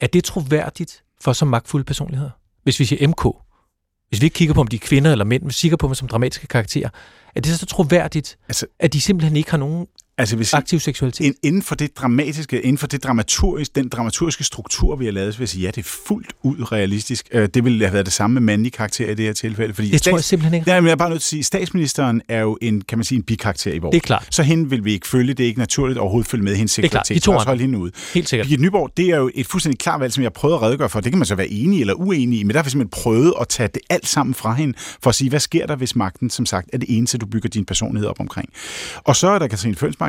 Er 0.00 0.06
det 0.06 0.24
troværdigt 0.24 1.04
for 1.20 1.32
så 1.32 1.44
magtfulde 1.44 1.84
personligheder? 1.84 2.30
Hvis 2.62 2.80
vi 2.80 2.84
siger 2.84 3.08
MK, 3.08 3.26
hvis 4.08 4.20
vi 4.20 4.26
ikke 4.26 4.34
kigger 4.34 4.54
på, 4.54 4.60
om 4.60 4.66
de 4.66 4.76
er 4.76 4.80
kvinder 4.80 5.12
eller 5.12 5.24
mænd, 5.24 5.42
men 5.42 5.50
kigger 5.50 5.76
på 5.76 5.86
dem 5.86 5.94
som 5.94 6.08
dramatiske 6.08 6.46
karakterer, 6.46 6.88
er 7.34 7.40
det 7.40 7.58
så 7.58 7.66
troværdigt, 7.66 8.38
Altså- 8.48 8.66
at 8.78 8.92
de 8.92 9.00
simpelthen 9.00 9.36
ikke 9.36 9.50
har 9.50 9.58
nogen 9.58 9.86
Altså, 10.18 10.36
hvis 10.36 10.54
aktiv 10.54 10.80
seksualitet? 10.80 11.34
inden 11.42 11.62
for 11.62 11.74
det 11.74 11.96
dramatiske, 11.96 12.60
inden 12.60 12.78
for 12.78 12.86
det 12.86 13.04
dramaturgiske, 13.04 13.72
den 13.74 13.88
dramaturgiske 13.88 14.44
struktur, 14.44 14.96
vi 14.96 15.04
har 15.04 15.12
lavet, 15.12 15.34
så 15.34 15.38
vil 15.38 15.42
jeg 15.42 15.48
sige, 15.48 15.62
ja, 15.62 15.70
det 15.70 15.78
er 15.78 15.90
fuldt 16.06 16.28
ud 16.42 16.72
realistisk. 16.72 17.28
Øh, 17.32 17.48
det 17.54 17.64
ville 17.64 17.84
have 17.84 17.92
været 17.92 18.06
det 18.06 18.14
samme 18.14 18.34
med 18.34 18.40
mandlige 18.40 18.70
karakter 18.70 19.10
i 19.10 19.14
det 19.14 19.24
her 19.24 19.32
tilfælde. 19.32 19.74
Fordi 19.74 19.90
det 19.90 20.02
tror 20.02 20.16
jeg 20.16 20.24
simpelthen 20.24 20.54
ikke. 20.54 20.70
Ja, 20.70 20.80
men 20.80 20.86
jeg 20.86 20.92
er 20.92 20.96
bare 20.96 21.10
nødt 21.10 21.20
til 21.22 21.26
at 21.26 21.30
sige, 21.30 21.42
statsministeren 21.42 22.22
er 22.28 22.40
jo 22.40 22.58
en, 22.62 22.80
kan 22.80 22.98
man 22.98 23.04
sige, 23.04 23.16
en 23.16 23.22
bikarakter 23.22 23.72
i 23.72 23.78
vores. 23.78 23.92
Det 23.92 24.02
er 24.02 24.06
klart. 24.06 24.26
Så 24.30 24.42
hende 24.42 24.70
vil 24.70 24.84
vi 24.84 24.92
ikke 24.92 25.08
følge. 25.08 25.34
Det 25.34 25.44
er 25.44 25.48
ikke 25.48 25.58
naturligt 25.58 25.98
overhovedet 25.98 26.30
følge 26.30 26.44
med 26.44 26.56
hendes 26.56 26.72
seksualitet. 26.72 27.08
Det 27.08 27.16
er 27.16 27.32
klart. 27.32 27.40
De 27.40 27.44
to 27.44 27.48
holde 27.50 27.60
hende 27.62 27.78
ud. 27.78 27.90
Helt 28.14 28.28
sikkert. 28.28 28.46
Birgit 28.46 28.60
Nyborg, 28.60 28.90
det 28.96 29.10
er 29.10 29.16
jo 29.16 29.30
et 29.34 29.46
fuldstændig 29.46 29.78
klart 29.78 30.00
valg, 30.00 30.12
som 30.12 30.22
jeg 30.22 30.32
prøvede 30.32 30.56
at 30.56 30.62
redegøre 30.62 30.88
for. 30.88 31.00
Det 31.00 31.12
kan 31.12 31.18
man 31.18 31.26
så 31.26 31.34
være 31.34 31.48
enig 31.48 31.80
eller 31.80 31.94
uenig 31.94 32.40
i, 32.40 32.42
men 32.42 32.50
der 32.50 32.58
har 32.58 32.64
vi 32.64 32.70
simpelthen 32.70 33.02
prøvet 33.02 33.34
at 33.40 33.48
tage 33.48 33.68
det 33.74 33.82
alt 33.90 34.06
sammen 34.06 34.34
fra 34.34 34.52
hende, 34.54 34.74
for 35.02 35.08
at 35.08 35.14
sige, 35.14 35.30
hvad 35.30 35.40
sker 35.40 35.66
der, 35.66 35.76
hvis 35.76 35.96
magten, 35.96 36.30
som 36.30 36.46
sagt, 36.46 36.70
er 36.72 36.78
det 36.78 36.96
eneste, 36.96 37.18
du 37.18 37.26
bygger 37.26 37.48
din 37.48 37.64
personlighed 37.64 38.08
op 38.08 38.20
omkring. 38.20 38.48
Og 39.04 39.16
så 39.16 39.28
er 39.28 39.38
der 39.38 39.46
Katrine 39.46 39.74
Følsmark 39.74 40.05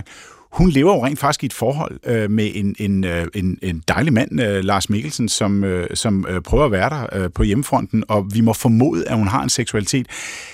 hun 0.51 0.69
lever 0.69 0.95
jo 0.95 1.05
rent 1.05 1.19
faktisk 1.19 1.43
i 1.43 1.45
et 1.45 1.53
forhold 1.53 1.99
øh, 2.05 2.31
med 2.31 2.51
en, 2.55 2.75
en, 2.79 3.03
øh, 3.03 3.27
en, 3.33 3.57
en 3.61 3.83
dejlig 3.87 4.13
mand, 4.13 4.41
øh, 4.41 4.63
Lars 4.63 4.89
Mikkelsen, 4.89 5.29
som, 5.29 5.63
øh, 5.63 5.89
som 5.93 6.25
øh, 6.29 6.41
prøver 6.41 6.65
at 6.65 6.71
være 6.71 6.89
der 6.89 7.05
øh, 7.11 7.29
på 7.35 7.43
hjemmefronten, 7.43 8.03
og 8.07 8.25
vi 8.33 8.41
må 8.41 8.53
formode, 8.53 9.07
at 9.07 9.17
hun 9.17 9.27
har 9.27 9.43
en 9.43 9.49
seksualitet. 9.49 10.07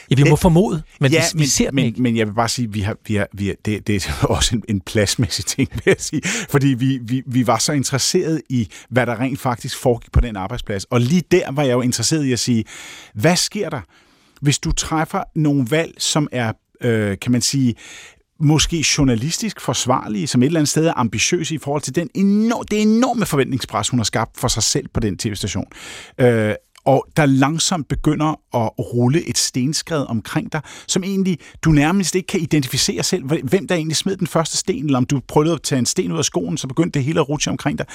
Ja, 0.10 0.16
vi 0.16 0.30
må 0.30 0.36
formode, 0.36 0.84
men 1.00 1.12
ja, 1.12 1.24
vi, 1.34 1.40
vi 1.40 1.46
ser 1.46 1.72
men, 1.72 1.86
ikke. 1.86 2.02
Men 2.02 2.18
jeg 2.18 2.28
vil 2.28 2.34
bare 2.34 2.50
sige, 2.50 2.72
vi 2.72 2.82
har, 2.82 2.96
vi 3.08 3.16
har, 3.16 3.28
vi 3.34 3.48
har, 3.48 3.56
det, 3.66 3.88
det 3.88 4.08
er 4.08 4.26
også 4.36 4.56
en, 4.56 4.64
en 4.70 4.82
pladsmæssig 4.82 5.46
ting, 5.46 5.70
vil 5.72 5.82
jeg 5.86 5.96
sige, 6.00 6.22
fordi 6.50 6.68
vi, 6.68 7.00
vi, 7.02 7.24
vi 7.26 7.48
var 7.48 7.58
så 7.58 7.74
interesseret 7.74 8.42
i, 8.50 8.70
hvad 8.90 9.06
der 9.06 9.20
rent 9.20 9.40
faktisk 9.40 9.78
foregik 9.78 10.12
på 10.12 10.20
den 10.20 10.36
arbejdsplads. 10.36 10.86
Og 10.86 11.02
lige 11.02 11.24
der 11.32 11.52
var 11.52 11.64
jeg 11.64 11.74
jo 11.74 11.82
interesseret 11.82 12.26
i 12.26 12.32
at 12.34 12.40
sige, 12.40 12.66
hvad 13.14 13.36
sker 13.36 13.70
der, 13.70 13.82
hvis 14.42 14.60
du 14.60 14.72
træffer 14.72 15.24
nogle 15.36 15.68
valg, 15.70 15.94
som 15.98 16.28
er, 16.32 16.54
øh, 16.82 17.18
kan 17.22 17.32
man 17.32 17.42
sige, 17.42 17.76
måske 18.44 18.86
journalistisk 18.98 19.62
forsvarlige, 19.62 20.28
som 20.28 20.42
et 20.44 20.46
eller 20.46 20.60
andet 20.60 20.70
sted 20.70 20.86
er 20.86 20.94
ambitiøse 20.96 21.56
i 21.56 21.58
forhold 21.58 21.82
til 21.82 21.96
den 21.96 22.10
enorm, 22.14 22.66
det 22.72 22.82
enorme 22.82 23.26
forventningspres, 23.26 23.90
hun 23.90 24.00
har 24.00 24.04
skabt 24.04 24.40
for 24.40 24.48
sig 24.48 24.64
selv 24.64 24.88
på 24.94 25.00
den 25.00 25.18
tv-station. 25.18 25.66
Øh, 26.18 26.54
og 26.86 27.08
der 27.18 27.26
langsomt 27.26 27.88
begynder 27.88 28.30
at 28.56 28.72
rulle 28.80 29.30
et 29.30 29.38
stenskred 29.38 30.06
omkring 30.10 30.52
dig, 30.52 30.62
som 30.88 31.04
egentlig 31.04 31.38
du 31.62 31.72
nærmest 31.72 32.16
ikke 32.16 32.28
kan 32.28 32.40
identificere 32.40 33.04
selv, 33.04 33.24
hvem 33.24 33.68
der 33.68 33.76
egentlig 33.76 33.98
smed 33.98 34.18
den 34.18 34.28
første 34.28 34.58
sten, 34.58 34.86
eller 34.86 34.98
om 34.98 35.06
du 35.06 35.22
prøvede 35.28 35.54
at 35.54 35.62
tage 35.62 35.80
en 35.80 35.86
sten 35.86 36.12
ud 36.12 36.18
af 36.18 36.26
skoen, 36.26 36.58
så 36.58 36.68
begyndte 36.68 37.00
det 37.00 37.06
hele 37.06 37.20
at 37.20 37.30
rutsche 37.30 37.52
omkring 37.52 37.78
dig. 37.78 37.86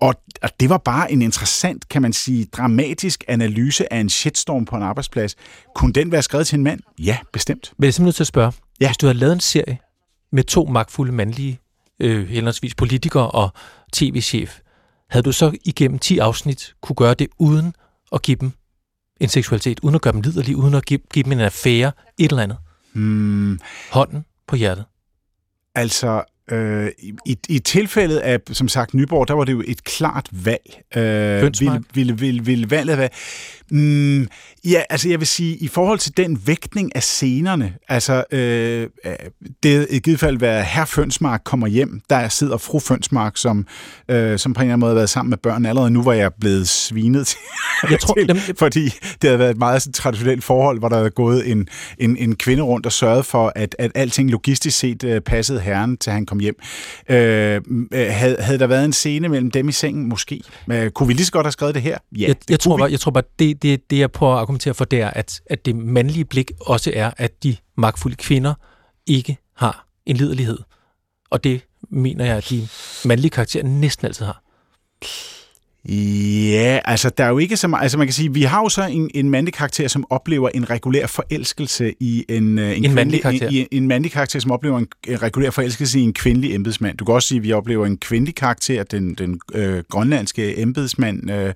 Og, 0.00 0.14
og 0.42 0.50
det 0.60 0.68
var 0.68 0.78
bare 0.78 1.12
en 1.12 1.22
interessant, 1.22 1.88
kan 1.88 2.02
man 2.02 2.12
sige, 2.12 2.44
dramatisk 2.44 3.24
analyse 3.28 3.92
af 3.92 4.00
en 4.00 4.08
shitstorm 4.08 4.64
på 4.64 4.76
en 4.76 4.82
arbejdsplads. 4.82 5.36
Kunne 5.74 5.92
den 5.92 6.12
være 6.12 6.22
skrevet 6.22 6.46
til 6.46 6.56
en 6.56 6.64
mand? 6.64 6.80
Ja, 6.98 7.18
bestemt. 7.32 7.72
Men 7.78 7.84
jeg 7.84 7.88
er 7.88 7.92
simpelthen 7.92 8.04
nødt 8.04 8.16
til 8.16 8.22
at 8.22 8.26
spørge. 8.26 8.52
Ja. 8.82 8.88
Hvis 8.88 8.96
du 8.96 9.06
havde 9.06 9.18
lavet 9.18 9.32
en 9.32 9.40
serie 9.40 9.78
med 10.32 10.44
to 10.44 10.64
magtfulde 10.64 11.12
mandlige, 11.12 11.58
øh, 12.00 12.28
henholdsvis 12.28 12.74
politikere 12.74 13.30
og 13.30 13.50
tv-chef, 13.92 14.58
havde 15.10 15.22
du 15.22 15.32
så 15.32 15.52
igennem 15.64 15.98
10 15.98 16.18
afsnit 16.18 16.74
kunne 16.80 16.96
gøre 16.96 17.14
det 17.14 17.28
uden 17.38 17.74
at 18.12 18.22
give 18.22 18.36
dem 18.40 18.52
en 19.20 19.28
seksualitet, 19.28 19.80
uden 19.82 19.94
at 19.94 20.00
gøre 20.00 20.12
dem 20.12 20.20
liderlige, 20.20 20.56
uden 20.56 20.74
at 20.74 20.84
give, 20.86 21.00
give 21.12 21.22
dem 21.22 21.32
en 21.32 21.40
affære, 21.40 21.92
et 22.18 22.30
eller 22.30 22.42
andet? 22.42 22.58
Hmm, 22.92 23.60
Hånden 23.90 24.24
på 24.46 24.56
hjertet. 24.56 24.84
altså, 25.74 26.24
øh, 26.50 26.90
i, 27.26 27.38
i 27.48 27.58
tilfældet 27.58 28.18
af, 28.18 28.40
som 28.52 28.68
sagt, 28.68 28.94
Nyborg, 28.94 29.28
der 29.28 29.34
var 29.34 29.44
det 29.44 29.52
jo 29.52 29.62
et 29.66 29.84
klart 29.84 30.28
valg. 30.32 30.82
Øh, 30.96 31.42
ville, 31.60 31.84
ville, 31.94 32.18
ville, 32.18 32.44
ville 32.44 32.70
valget 32.70 32.98
være... 32.98 33.08
Mm, 33.72 34.28
ja, 34.64 34.82
altså 34.90 35.08
jeg 35.08 35.18
vil 35.18 35.26
sige, 35.26 35.56
i 35.56 35.68
forhold 35.68 35.98
til 35.98 36.16
den 36.16 36.42
vægtning 36.46 36.96
af 36.96 37.02
scenerne, 37.02 37.74
altså 37.88 38.24
øh, 38.32 38.88
det 39.62 39.86
i 39.90 39.98
givet 39.98 40.20
fald 40.20 40.38
være 40.38 40.62
herr 40.62 40.84
Fønsmark 40.84 41.42
kommer 41.44 41.66
hjem, 41.66 42.00
der 42.10 42.28
sidder 42.28 42.56
fru 42.56 42.78
Fønsmark, 42.78 43.36
som, 43.36 43.66
øh, 44.08 44.38
som 44.38 44.54
på 44.54 44.60
en 44.60 44.64
eller 44.64 44.72
anden 44.72 44.80
måde 44.80 44.90
har 44.90 44.94
været 44.94 45.10
sammen 45.10 45.30
med 45.30 45.38
børn. 45.38 45.66
Allerede 45.66 45.90
nu 45.90 46.02
var 46.02 46.12
jeg 46.12 46.30
blevet 46.40 46.68
svinet 46.68 47.26
til, 47.26 47.38
Jeg 47.90 48.00
tror, 48.00 48.14
til 48.14 48.28
dem, 48.28 48.36
fordi 48.58 48.84
det 49.22 49.24
havde 49.24 49.38
været 49.38 49.50
et 49.50 49.58
meget 49.58 49.82
sådan, 49.82 49.92
traditionelt 49.92 50.44
forhold, 50.44 50.78
hvor 50.78 50.88
der 50.88 50.96
havde 50.96 51.10
gået 51.10 51.50
en, 51.50 51.68
en, 51.98 52.16
en 52.16 52.36
kvinde 52.36 52.62
rundt 52.62 52.86
og 52.86 52.92
sørget 52.92 53.26
for, 53.26 53.52
at, 53.56 53.76
at 53.78 53.90
alting 53.94 54.30
logistisk 54.30 54.78
set 54.78 55.04
øh, 55.04 55.20
passede 55.20 55.60
herren, 55.60 55.96
til 55.96 56.12
han 56.12 56.26
kom 56.26 56.38
hjem. 56.38 56.56
Øh, 57.08 57.60
øh, 57.92 58.06
havde, 58.10 58.36
havde 58.40 58.58
der 58.58 58.66
været 58.66 58.84
en 58.84 58.92
scene 58.92 59.28
mellem 59.28 59.50
dem 59.50 59.68
i 59.68 59.72
sengen? 59.72 60.08
Måske. 60.08 60.42
Øh, 60.70 60.90
kunne 60.90 61.06
vi 61.06 61.12
lige 61.12 61.26
så 61.26 61.32
godt 61.32 61.46
have 61.46 61.52
skrevet 61.52 61.74
det 61.74 61.82
her? 61.82 61.98
Ja, 62.12 62.26
jeg, 62.28 62.36
jeg, 62.50 62.60
tror 62.60 62.76
bare, 62.76 62.90
jeg 62.90 63.00
tror 63.00 63.10
bare, 63.10 63.24
det, 63.38 63.61
det, 63.62 63.90
det 63.90 63.98
jeg 63.98 64.12
prøver 64.12 64.34
at 64.34 64.40
argumentere 64.40 64.74
for, 64.74 64.84
det 64.84 65.00
er, 65.00 65.10
at, 65.10 65.40
at 65.46 65.66
det 65.66 65.76
mandlige 65.76 66.24
blik 66.24 66.50
også 66.60 66.92
er, 66.94 67.10
at 67.16 67.42
de 67.42 67.56
magtfulde 67.76 68.16
kvinder 68.16 68.54
ikke 69.06 69.38
har 69.56 69.86
en 70.06 70.16
liderlighed. 70.16 70.58
Og 71.30 71.44
det 71.44 71.60
mener 71.90 72.24
jeg, 72.24 72.36
at 72.36 72.46
de 72.50 72.68
mandlige 73.04 73.30
karakterer 73.30 73.64
næsten 73.64 74.06
altid 74.06 74.24
har. 74.24 74.42
Ja, 75.88 76.80
altså 76.84 77.10
der 77.10 77.24
er 77.24 77.28
jo 77.28 77.38
ikke 77.38 77.56
så 77.56 77.68
meget, 77.68 77.82
altså 77.82 77.98
man 77.98 78.06
kan 78.06 78.14
sige, 78.14 78.32
vi 78.34 78.42
har 78.42 78.60
jo 78.62 78.68
så 78.68 78.86
en, 78.86 79.10
en 79.14 79.30
mandlig 79.30 79.54
karakter, 79.54 79.88
som 79.88 80.04
oplever 80.10 80.48
en 80.48 80.70
regulær 80.70 81.06
forelskelse 81.06 81.94
i 82.00 82.24
en, 82.28 82.58
øh, 82.58 82.76
en, 82.76 82.84
En 82.84 82.94
mandlig 82.94 83.20
kvindelig- 83.20 83.22
karakter. 83.22 83.48
En, 83.48 83.66
en, 83.70 83.88
mandlig 83.88 84.12
karakter, 84.12 84.40
som 84.40 84.50
oplever 84.50 84.78
en, 84.78 84.86
en 85.08 85.22
regulær 85.22 85.50
forelskelse 85.50 85.98
i 86.00 86.02
en 86.02 86.12
kvindelig 86.12 86.54
embedsmand. 86.54 86.96
Du 86.98 87.04
kan 87.04 87.14
også 87.14 87.28
sige, 87.28 87.38
at 87.38 87.42
vi 87.44 87.52
oplever 87.52 87.86
en 87.86 87.96
kvindelig 87.96 88.34
karakter, 88.34 88.82
den, 88.82 89.14
den 89.14 89.40
øh, 89.54 89.82
grønlandske 89.90 90.60
embedsmand 90.60 91.30
øh, 91.30 91.52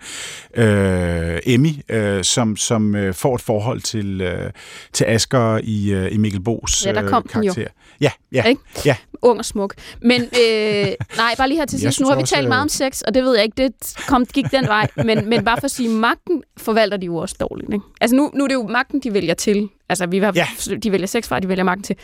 øh, 0.56 1.38
Emmy, 1.46 1.70
øh, 1.88 2.24
som, 2.24 2.56
som 2.56 2.94
øh, 2.94 3.14
får 3.14 3.34
et 3.34 3.40
forhold 3.40 3.80
til, 3.80 4.20
øh, 4.20 4.50
til 4.92 5.04
Asger 5.04 5.60
i, 5.62 5.92
øh, 5.92 6.12
i 6.12 6.16
Mikkel 6.16 6.40
Bo's 6.48 6.86
Ja, 6.86 6.92
der 6.92 7.08
kom 7.08 7.26
øh, 7.28 7.34
den 7.34 7.44
jo. 7.44 7.52
Ja, 8.00 8.10
ja, 8.32 8.42
Ikke? 8.44 8.60
ja. 8.84 8.96
ung 9.22 9.38
og 9.38 9.44
smuk. 9.44 9.74
Men 10.02 10.22
øh, 10.22 10.28
nej, 11.16 11.34
bare 11.38 11.48
lige 11.48 11.58
her 11.58 11.66
til 11.66 11.80
sidst. 11.80 12.00
Nu 12.00 12.06
har 12.08 12.16
vi 12.16 12.22
talt 12.22 12.48
meget 12.48 12.58
øh, 12.60 12.62
om 12.62 12.68
sex, 12.68 13.00
og 13.02 13.14
det 13.14 13.24
ved 13.24 13.34
jeg 13.34 13.44
ikke, 13.44 13.62
det 13.62 13.94
kom, 14.08 14.26
gik 14.26 14.44
den 14.50 14.66
vej. 14.66 14.88
Men, 14.96 15.28
men 15.28 15.44
bare 15.44 15.56
for 15.56 15.64
at 15.64 15.70
sige, 15.70 15.88
magten 15.88 16.42
forvalter 16.56 16.96
de 16.96 17.06
jo 17.06 17.16
også 17.16 17.36
dårligt. 17.40 17.72
Ikke? 17.72 17.84
Altså 18.00 18.16
nu, 18.16 18.30
nu 18.34 18.44
er 18.44 18.48
det 18.48 18.54
jo 18.54 18.66
magten, 18.66 19.00
de 19.00 19.14
vælger 19.14 19.34
til. 19.34 19.68
Altså 19.88 20.06
vi 20.06 20.18
har, 20.18 20.32
Ja. 20.34 20.46
de 20.82 20.92
vælger 20.92 21.06
sex 21.06 21.28
fra, 21.28 21.40
de 21.40 21.48
vælger 21.48 21.64
magten 21.64 21.82
til. 21.82 21.96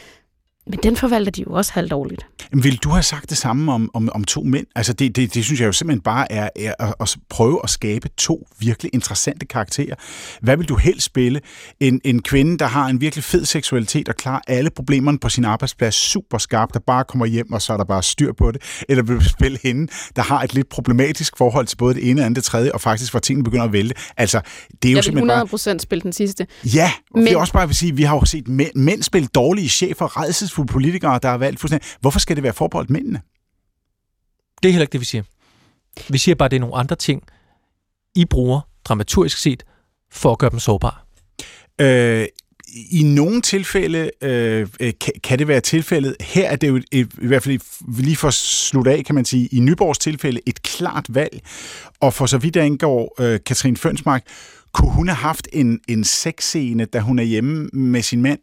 Men 0.66 0.78
den 0.82 0.96
forvalter 0.96 1.32
de 1.32 1.42
jo 1.42 1.52
også 1.52 1.72
halvdårligt. 1.72 2.26
Jamen, 2.52 2.64
Vil 2.64 2.76
du 2.76 2.88
have 2.88 3.02
sagt 3.02 3.30
det 3.30 3.38
samme 3.38 3.72
om, 3.72 3.90
om, 3.94 4.08
om 4.14 4.24
to 4.24 4.42
mænd? 4.42 4.66
Altså, 4.76 4.92
det, 4.92 5.16
det, 5.16 5.34
det 5.34 5.44
synes 5.44 5.60
jeg 5.60 5.66
jo 5.66 5.72
simpelthen 5.72 6.02
bare 6.02 6.32
er, 6.32 6.48
er 6.56 6.74
at, 6.78 6.94
at 7.00 7.16
prøve 7.30 7.60
at 7.64 7.70
skabe 7.70 8.08
to 8.08 8.48
virkelig 8.58 8.90
interessante 8.94 9.46
karakterer. 9.46 9.94
Hvad 10.42 10.56
vil 10.56 10.68
du 10.68 10.76
helst 10.76 11.06
spille? 11.06 11.40
En, 11.80 12.00
en 12.04 12.22
kvinde, 12.22 12.58
der 12.58 12.66
har 12.66 12.86
en 12.86 13.00
virkelig 13.00 13.24
fed 13.24 13.44
seksualitet 13.44 14.08
og 14.08 14.14
klarer 14.14 14.40
alle 14.46 14.70
problemerne 14.70 15.18
på 15.18 15.28
sin 15.28 15.44
arbejdsplads 15.44 15.94
super 15.94 16.38
skarpt, 16.38 16.74
der 16.74 16.80
bare 16.86 17.04
kommer 17.04 17.26
hjem, 17.26 17.52
og 17.52 17.62
så 17.62 17.72
er 17.72 17.76
der 17.76 17.84
bare 17.84 18.02
styr 18.02 18.32
på 18.32 18.50
det? 18.50 18.62
Eller 18.88 19.02
vil 19.02 19.16
du 19.16 19.24
spille 19.24 19.58
hende, 19.62 19.92
der 20.16 20.22
har 20.22 20.42
et 20.42 20.54
lidt 20.54 20.68
problematisk 20.68 21.36
forhold 21.38 21.66
til 21.66 21.76
både 21.76 21.94
det 21.94 22.10
ene 22.10 22.20
og 22.20 22.26
andet 22.26 22.36
det 22.36 22.44
tredje, 22.44 22.72
og 22.72 22.80
faktisk 22.80 23.12
hvor 23.12 23.20
tingene 23.20 23.44
begynder 23.44 23.64
at 23.64 23.72
vælte? 23.72 23.94
Altså, 24.16 24.40
det 24.82 24.88
er 24.88 24.92
jo 24.92 24.96
Jeg 24.96 25.04
simpelthen 25.04 25.28
bare... 25.28 25.74
100% 25.76 25.78
spille 25.78 26.02
den 26.02 26.12
sidste. 26.12 26.46
Ja, 26.74 26.92
og 27.10 27.18
Men... 27.18 27.26
det 27.26 27.32
er 27.32 27.38
også 27.38 27.52
bare 27.52 27.68
at 27.68 27.76
sige, 27.76 27.96
vi 27.96 28.02
har 28.02 28.14
jo 28.14 28.24
set 28.24 28.48
mænd, 28.48 28.74
mænd 28.74 29.02
spille 29.02 29.28
dårlige 29.34 29.68
chefer, 29.68 30.18
redselsfulde 30.52 30.72
politikere, 30.72 31.18
der 31.22 31.28
har 31.28 31.38
valgt 31.38 31.60
fuldstændig. 31.60 31.88
Hvorfor 32.00 32.18
skal 32.18 32.36
det 32.36 32.42
være 32.42 32.52
forbeholdt 32.52 32.90
mændene? 32.90 33.20
Det 34.62 34.68
er 34.68 34.72
heller 34.72 34.82
ikke 34.82 34.92
det, 34.92 35.00
vi 35.00 35.04
siger. 35.04 35.22
Vi 36.08 36.18
siger 36.18 36.34
bare, 36.34 36.44
at 36.44 36.50
det 36.50 36.56
er 36.56 36.60
nogle 36.60 36.76
andre 36.76 36.96
ting, 36.96 37.22
I 38.14 38.24
bruger 38.24 38.60
dramaturgisk 38.84 39.38
set, 39.38 39.64
for 40.10 40.32
at 40.32 40.38
gøre 40.38 40.50
dem 40.50 40.58
sårbare. 40.58 40.94
Øh, 41.80 42.26
I 42.90 43.02
nogle 43.02 43.42
tilfælde 43.42 44.10
øh, 44.22 44.68
øh, 44.80 44.92
kan, 45.00 45.12
kan 45.24 45.38
det 45.38 45.48
være 45.48 45.60
tilfældet. 45.60 46.16
Her 46.20 46.50
er 46.50 46.56
det 46.56 46.68
jo 46.68 46.76
et, 46.92 47.12
i 47.22 47.26
hvert 47.26 47.42
fald 47.42 47.60
lige 48.02 48.16
for 48.16 48.28
at 48.28 48.34
slutte 48.34 48.90
af, 48.90 49.04
kan 49.04 49.14
man 49.14 49.24
sige, 49.24 49.46
i 49.46 49.60
Nyborgs 49.60 49.98
tilfælde 49.98 50.40
et 50.46 50.62
klart 50.62 51.06
valg. 51.08 51.40
Og 52.00 52.14
for 52.14 52.26
så 52.26 52.38
vidt 52.38 52.56
indgår 52.56 53.22
øh, 53.22 53.40
Katrine 53.46 53.76
Fønsmark, 53.76 54.24
kunne 54.74 54.90
hun 54.90 55.08
have 55.08 55.16
haft 55.16 55.48
en, 55.52 55.80
en 55.88 56.04
sexscene, 56.04 56.84
da 56.84 57.00
hun 57.00 57.18
er 57.18 57.22
hjemme 57.22 57.68
med 57.72 58.02
sin 58.02 58.22
mand? 58.22 58.38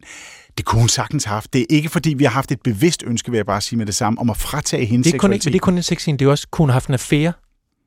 Det 0.58 0.66
kunne 0.66 0.80
hun 0.80 0.90
sagtens 0.90 1.24
have 1.24 1.34
haft. 1.34 1.54
Det 1.54 1.62
er 1.62 1.66
ikke, 1.70 1.90
fordi 1.90 2.14
vi 2.14 2.24
har 2.24 2.32
haft 2.32 2.52
et 2.52 2.62
bevidst 2.62 3.04
ønske, 3.08 3.32
vil 3.32 3.38
jeg 3.38 3.46
bare 3.46 3.62
sige 3.62 3.78
med 3.78 3.86
det 3.86 3.96
samme, 3.96 4.20
om 4.20 4.30
at 4.30 4.38
fratage 4.38 4.86
hendes 4.86 5.06
Det 5.06 5.14
er, 5.14 5.18
kun, 5.20 5.34
ikke- 5.34 5.44
seksualitet. 5.44 5.54
det 5.54 5.60
er 5.60 5.72
kun 5.72 5.78
en 5.78 5.84
sexscene. 5.84 6.18
Det 6.18 6.26
er 6.26 6.30
også, 6.30 6.48
kunne 6.52 6.64
hun 6.64 6.70
have 6.70 6.74
haft 6.76 6.88
en 6.88 6.94
affære? 6.94 7.34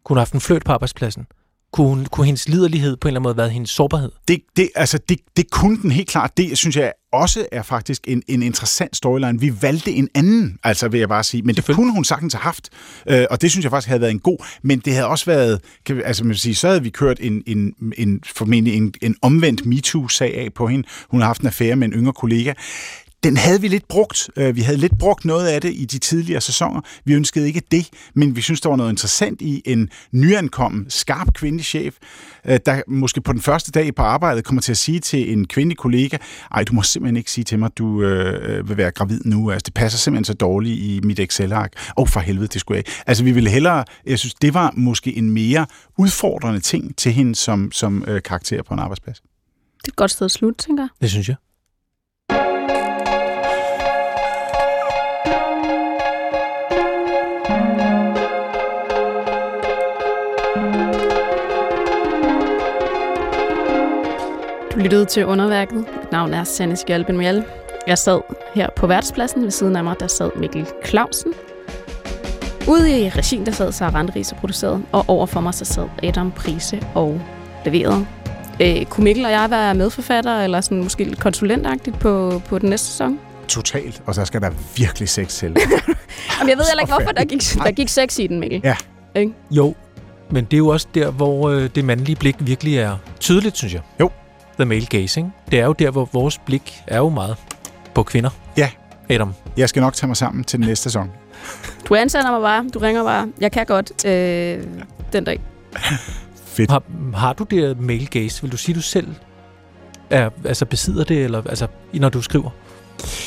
Kunne 0.05 0.15
hun 0.15 0.17
have 0.17 0.21
haft 0.21 0.33
en 0.33 0.41
fløjt 0.41 0.65
på 0.65 0.73
arbejdspladsen? 0.73 1.27
Kunne, 1.73 1.89
hun, 1.89 2.07
kunne 2.07 2.27
hendes 2.27 2.49
liderlighed 2.49 2.97
på 2.97 3.09
en 3.09 3.11
eller 3.11 3.21
anden 3.21 3.29
måde 3.29 3.37
være 3.37 3.49
hendes 3.49 3.71
sårbarhed? 3.71 4.11
det, 4.29 4.41
det, 4.57 4.71
altså 4.75 4.99
det, 5.09 5.19
det 5.37 5.51
kunne 5.51 5.83
den 5.83 5.91
helt 5.91 6.09
klart. 6.09 6.37
Det 6.37 6.59
synes 6.59 6.77
jeg 6.77 6.93
også 7.13 7.47
er 7.53 7.63
faktisk 7.63 8.05
en, 8.09 8.23
en 8.29 8.43
interessant 8.43 8.97
storyline. 8.97 9.41
Vi 9.41 9.63
valgte 9.63 9.93
en 9.93 10.09
anden, 10.15 10.59
altså 10.65 10.89
vil 10.89 11.01
jeg 11.01 11.09
bare 11.09 11.25
sige. 11.25 11.43
Men 11.43 11.55
det 11.55 11.65
kunne 11.65 11.93
hun 11.93 12.05
sagtens 12.05 12.35
have 12.35 12.43
haft. 12.43 12.71
Øh, 13.09 13.27
og 13.31 13.43
det 13.43 13.51
synes 13.51 13.65
jeg 13.65 13.71
faktisk 13.71 13.89
havde 13.89 14.01
været 14.01 14.11
en 14.11 14.19
god. 14.19 14.45
Men 14.63 14.79
det 14.79 14.93
havde 14.93 15.07
også 15.07 15.25
været, 15.25 15.61
kan 15.87 15.97
vi, 15.97 16.03
altså 16.05 16.25
man 16.25 16.37
sige, 16.37 16.55
så 16.55 16.69
havde 16.69 16.83
vi 16.83 16.91
kørt 16.91 17.19
en, 17.21 17.43
en, 17.47 17.75
en 17.99 18.21
formentlig 18.37 18.75
en, 18.75 18.95
en 19.03 19.17
omvendt 19.23 19.67
MeToo-sag 19.67 20.39
af 20.39 20.49
på 20.55 20.67
hende. 20.67 20.89
Hun 21.09 21.21
har 21.21 21.27
haft 21.27 21.41
en 21.41 21.47
affære 21.47 21.77
med 21.77 21.89
en 21.89 21.93
yngre 21.93 22.13
kollega. 22.13 22.53
Den 23.25 23.37
havde 23.37 23.61
vi 23.61 23.69
lidt 23.69 23.89
brugt. 23.89 24.31
Øh, 24.37 24.57
vi 24.57 24.61
havde 24.61 24.79
lidt 24.79 24.99
brugt 24.99 25.25
noget 25.25 25.47
af 25.47 25.61
det 25.61 25.73
i 25.75 25.85
de 25.85 25.99
tidligere 25.99 26.41
sæsoner. 26.41 26.81
Vi 27.05 27.15
ønskede 27.15 27.47
ikke 27.47 27.63
det, 27.71 27.89
men 28.15 28.37
vi 28.37 28.41
synes, 28.41 28.61
der 28.61 28.69
var 28.69 28.77
noget 28.77 28.91
interessant 28.91 29.43
i 29.43 29.63
en 29.65 29.89
nyankommen, 30.13 30.87
skarp 30.89 31.35
kvindelig 31.35 31.65
chef, 31.65 31.95
øh, 32.47 32.61
der 32.67 32.83
måske 32.89 33.21
på 33.21 33.33
den 33.33 33.41
første 33.41 33.71
dag 33.71 33.95
på 33.95 34.03
arbejdet 34.03 34.45
kommer 34.45 34.63
til 34.63 34.73
at 34.73 34.77
sige 34.77 35.01
til 35.01 35.33
en 35.33 35.47
kvindelig 35.47 35.79
kollega, 35.79 36.17
ej, 36.55 36.65
du 36.65 36.73
må 36.75 36.83
simpelthen 36.83 37.17
ikke 37.17 37.31
sige 37.31 37.45
til 37.45 37.59
mig, 37.59 37.71
du 37.79 38.03
øh, 38.03 38.69
vil 38.69 38.77
være 38.77 38.91
gravid 38.91 39.21
nu. 39.25 39.51
Altså, 39.51 39.65
det 39.67 39.75
passer 39.75 39.99
simpelthen 39.99 40.25
så 40.25 40.35
dårligt 40.35 40.79
i 40.79 41.01
mit 41.03 41.21
Excel-ark. 41.21 41.73
Åh, 41.77 42.03
oh, 42.03 42.09
for 42.09 42.21
helvede, 42.21 42.47
det 42.47 42.61
skulle 42.61 42.77
jeg 42.77 42.79
ikke. 42.79 43.03
Altså, 43.07 43.25
vi 43.25 43.33
ville 43.33 43.51
hellere, 43.51 43.85
jeg 44.07 44.19
synes, 44.19 44.35
det 44.35 44.55
var 44.55 44.73
måske 44.77 45.17
en 45.17 45.31
mere 45.31 45.67
udfordrende 45.99 46.61
ting 46.61 46.97
til 46.97 47.13
hende 47.13 47.35
som, 47.35 47.73
som 47.73 48.05
øh, 48.09 48.23
karakter 48.23 48.63
på 48.63 48.75
en 48.75 48.81
arbejdsplads. 48.81 49.21
Det 49.21 49.89
er 49.89 49.93
et 49.93 49.97
godt 49.97 50.11
sted 50.11 50.25
at 50.25 50.31
slutte, 50.31 50.65
tænker 50.65 50.83
jeg. 50.83 50.89
Det 51.01 51.11
synes 51.11 51.29
jeg. 51.29 51.37
Lyttede 64.83 65.05
til 65.05 65.27
underværket. 65.27 65.77
Mit 65.77 66.13
navn 66.13 66.35
er 66.35 66.45
Sanne 66.45 66.77
Skjalben 66.77 67.17
Mjell. 67.17 67.45
Jeg 67.87 67.99
sad 67.99 68.21
her 68.55 68.69
på 68.77 68.87
værtspladsen. 68.87 69.43
Ved 69.43 69.51
siden 69.51 69.77
af 69.77 69.85
mig, 69.85 69.97
der 70.01 70.07
sad 70.07 70.31
Mikkel 70.37 70.67
Clausen. 70.85 71.33
Ude 72.69 73.01
i 73.01 73.09
regien, 73.09 73.47
der 73.47 73.53
sad 73.53 73.73
Sara 73.73 73.95
Randris 73.95 74.33
og 74.33 74.39
produceret. 74.39 74.83
Og 74.93 75.05
over 75.09 75.27
for 75.27 75.41
mig, 75.41 75.55
så 75.55 75.65
sad 75.65 75.89
Adam 76.03 76.31
Prise 76.31 76.81
og 76.95 77.21
leverede. 77.65 78.07
Øh, 78.61 78.85
kunne 78.85 79.05
Mikkel 79.05 79.25
og 79.25 79.31
jeg 79.31 79.51
være 79.51 79.75
medforfatter, 79.75 80.41
eller 80.41 80.61
sådan 80.61 80.83
måske 80.83 81.05
lidt 81.05 81.21
konsulentagtigt 81.21 81.99
på, 81.99 82.43
på 82.49 82.59
den 82.59 82.71
næste 82.71 82.87
sæson? 82.87 83.21
Totalt, 83.49 84.03
og 84.07 84.15
så 84.15 84.25
skal 84.25 84.41
der 84.41 84.51
virkelig 84.77 85.09
sex 85.09 85.29
til. 85.29 85.49
Jamen, 86.39 86.49
jeg 86.49 86.59
ved 86.59 86.65
heller 86.71 86.81
ikke, 86.81 86.95
hvorfor 86.95 87.13
der 87.13 87.25
gik, 87.25 87.43
der 87.65 87.73
gik 87.73 87.89
sex 87.89 88.19
i 88.19 88.27
den, 88.27 88.41
Mikkel. 88.41 88.61
Ja. 88.65 88.77
Ikke? 89.15 89.33
Jo, 89.51 89.75
men 90.31 90.45
det 90.45 90.53
er 90.53 90.59
jo 90.59 90.69
også 90.69 90.87
der, 90.95 91.11
hvor 91.11 91.49
øh, 91.49 91.71
det 91.75 91.85
mandlige 91.85 92.17
blik 92.17 92.37
virkelig 92.41 92.79
er 92.79 92.97
tydeligt, 93.21 93.57
synes 93.57 93.75
jeg. 93.75 93.83
Jo. 94.01 94.11
The 94.57 94.65
male 94.65 94.87
gazing. 94.87 95.35
Det 95.51 95.61
er 95.61 95.65
jo 95.65 95.73
der, 95.73 95.91
hvor 95.91 96.09
vores 96.13 96.39
blik 96.39 96.83
er 96.87 96.99
jo 96.99 97.09
meget 97.09 97.37
på 97.95 98.03
kvinder. 98.03 98.31
Ja. 98.57 98.71
Adam. 99.09 99.35
Jeg 99.57 99.69
skal 99.69 99.81
nok 99.81 99.95
tage 99.95 100.09
mig 100.09 100.17
sammen 100.17 100.45
til 100.45 100.59
den 100.59 100.67
næste 100.69 100.83
sæson. 100.83 101.11
Du 101.89 101.95
ansætter 101.95 102.31
mig 102.31 102.41
bare. 102.41 102.69
Du 102.75 102.79
ringer 102.79 103.05
bare. 103.05 103.33
Jeg 103.41 103.53
kan 103.53 103.67
godt 103.67 104.07
øh, 104.07 104.65
den 105.13 105.25
dag. 105.25 105.41
Fedt. 106.47 106.71
Har, 106.71 106.83
har 107.15 107.33
du 107.33 107.45
det 107.45 107.81
male 107.81 108.07
gaze? 108.07 108.43
Vil 108.43 108.53
du 108.53 108.57
sige, 108.57 108.75
du 108.75 108.83
selv 108.83 109.09
er, 110.11 110.31
altså 110.45 110.67
besidder 110.67 111.05
det, 111.05 111.25
eller, 111.25 111.43
altså, 111.49 111.67
når 111.95 112.09
du 112.09 112.23
skriver? 112.23 112.51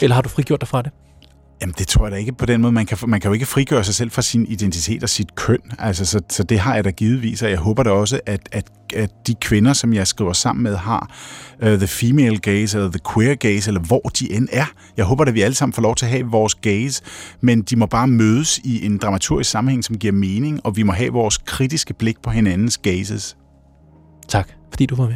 Eller 0.01 0.15
har 0.15 0.21
du 0.21 0.29
frigjort 0.29 0.61
dig 0.61 0.67
fra 0.67 0.81
det? 0.81 0.91
Jamen, 1.61 1.75
det 1.77 1.87
tror 1.87 2.05
jeg 2.05 2.11
da 2.11 2.17
ikke 2.17 2.33
på 2.33 2.45
den 2.45 2.61
måde. 2.61 2.71
Man 2.73 2.85
kan, 2.85 2.97
man 3.07 3.21
kan 3.21 3.29
jo 3.29 3.33
ikke 3.33 3.45
frigøre 3.45 3.83
sig 3.83 3.95
selv 3.95 4.11
fra 4.11 4.21
sin 4.21 4.45
identitet 4.45 5.03
og 5.03 5.09
sit 5.09 5.35
køn. 5.35 5.59
Altså, 5.79 6.05
så, 6.05 6.21
så 6.29 6.43
det 6.43 6.59
har 6.59 6.75
jeg 6.75 6.83
da 6.83 6.89
givetvis, 6.89 7.41
og 7.41 7.49
jeg 7.49 7.57
håber 7.57 7.83
da 7.83 7.89
også, 7.89 8.19
at, 8.25 8.49
at, 8.51 8.71
at 8.95 9.27
de 9.27 9.35
kvinder, 9.35 9.73
som 9.73 9.93
jeg 9.93 10.07
skriver 10.07 10.33
sammen 10.33 10.63
med, 10.63 10.75
har 10.75 11.11
uh, 11.61 11.67
the 11.67 11.87
female 11.87 12.37
gaze, 12.37 12.77
eller 12.77 12.91
the 12.91 12.99
queer 13.13 13.35
gaze, 13.35 13.69
eller 13.69 13.81
hvor 13.81 13.99
de 14.19 14.31
end 14.31 14.47
er. 14.51 14.65
Jeg 14.97 15.05
håber 15.05 15.23
da, 15.23 15.29
at 15.29 15.35
vi 15.35 15.41
alle 15.41 15.55
sammen 15.55 15.73
får 15.73 15.81
lov 15.81 15.95
til 15.95 16.05
at 16.05 16.11
have 16.11 16.25
vores 16.25 16.55
gaze, 16.55 17.03
men 17.41 17.61
de 17.61 17.75
må 17.75 17.85
bare 17.85 18.07
mødes 18.07 18.57
i 18.57 18.85
en 18.85 18.97
dramaturgisk 18.97 19.49
sammenhæng, 19.49 19.83
som 19.83 19.97
giver 19.97 20.13
mening, 20.13 20.65
og 20.65 20.75
vi 20.75 20.83
må 20.83 20.91
have 20.91 21.11
vores 21.11 21.37
kritiske 21.37 21.93
blik 21.93 22.21
på 22.23 22.29
hinandens 22.29 22.77
gazes. 22.77 23.37
Tak, 24.27 24.49
fordi 24.69 24.85
du 24.85 24.95
var 24.95 25.07
med. 25.07 25.15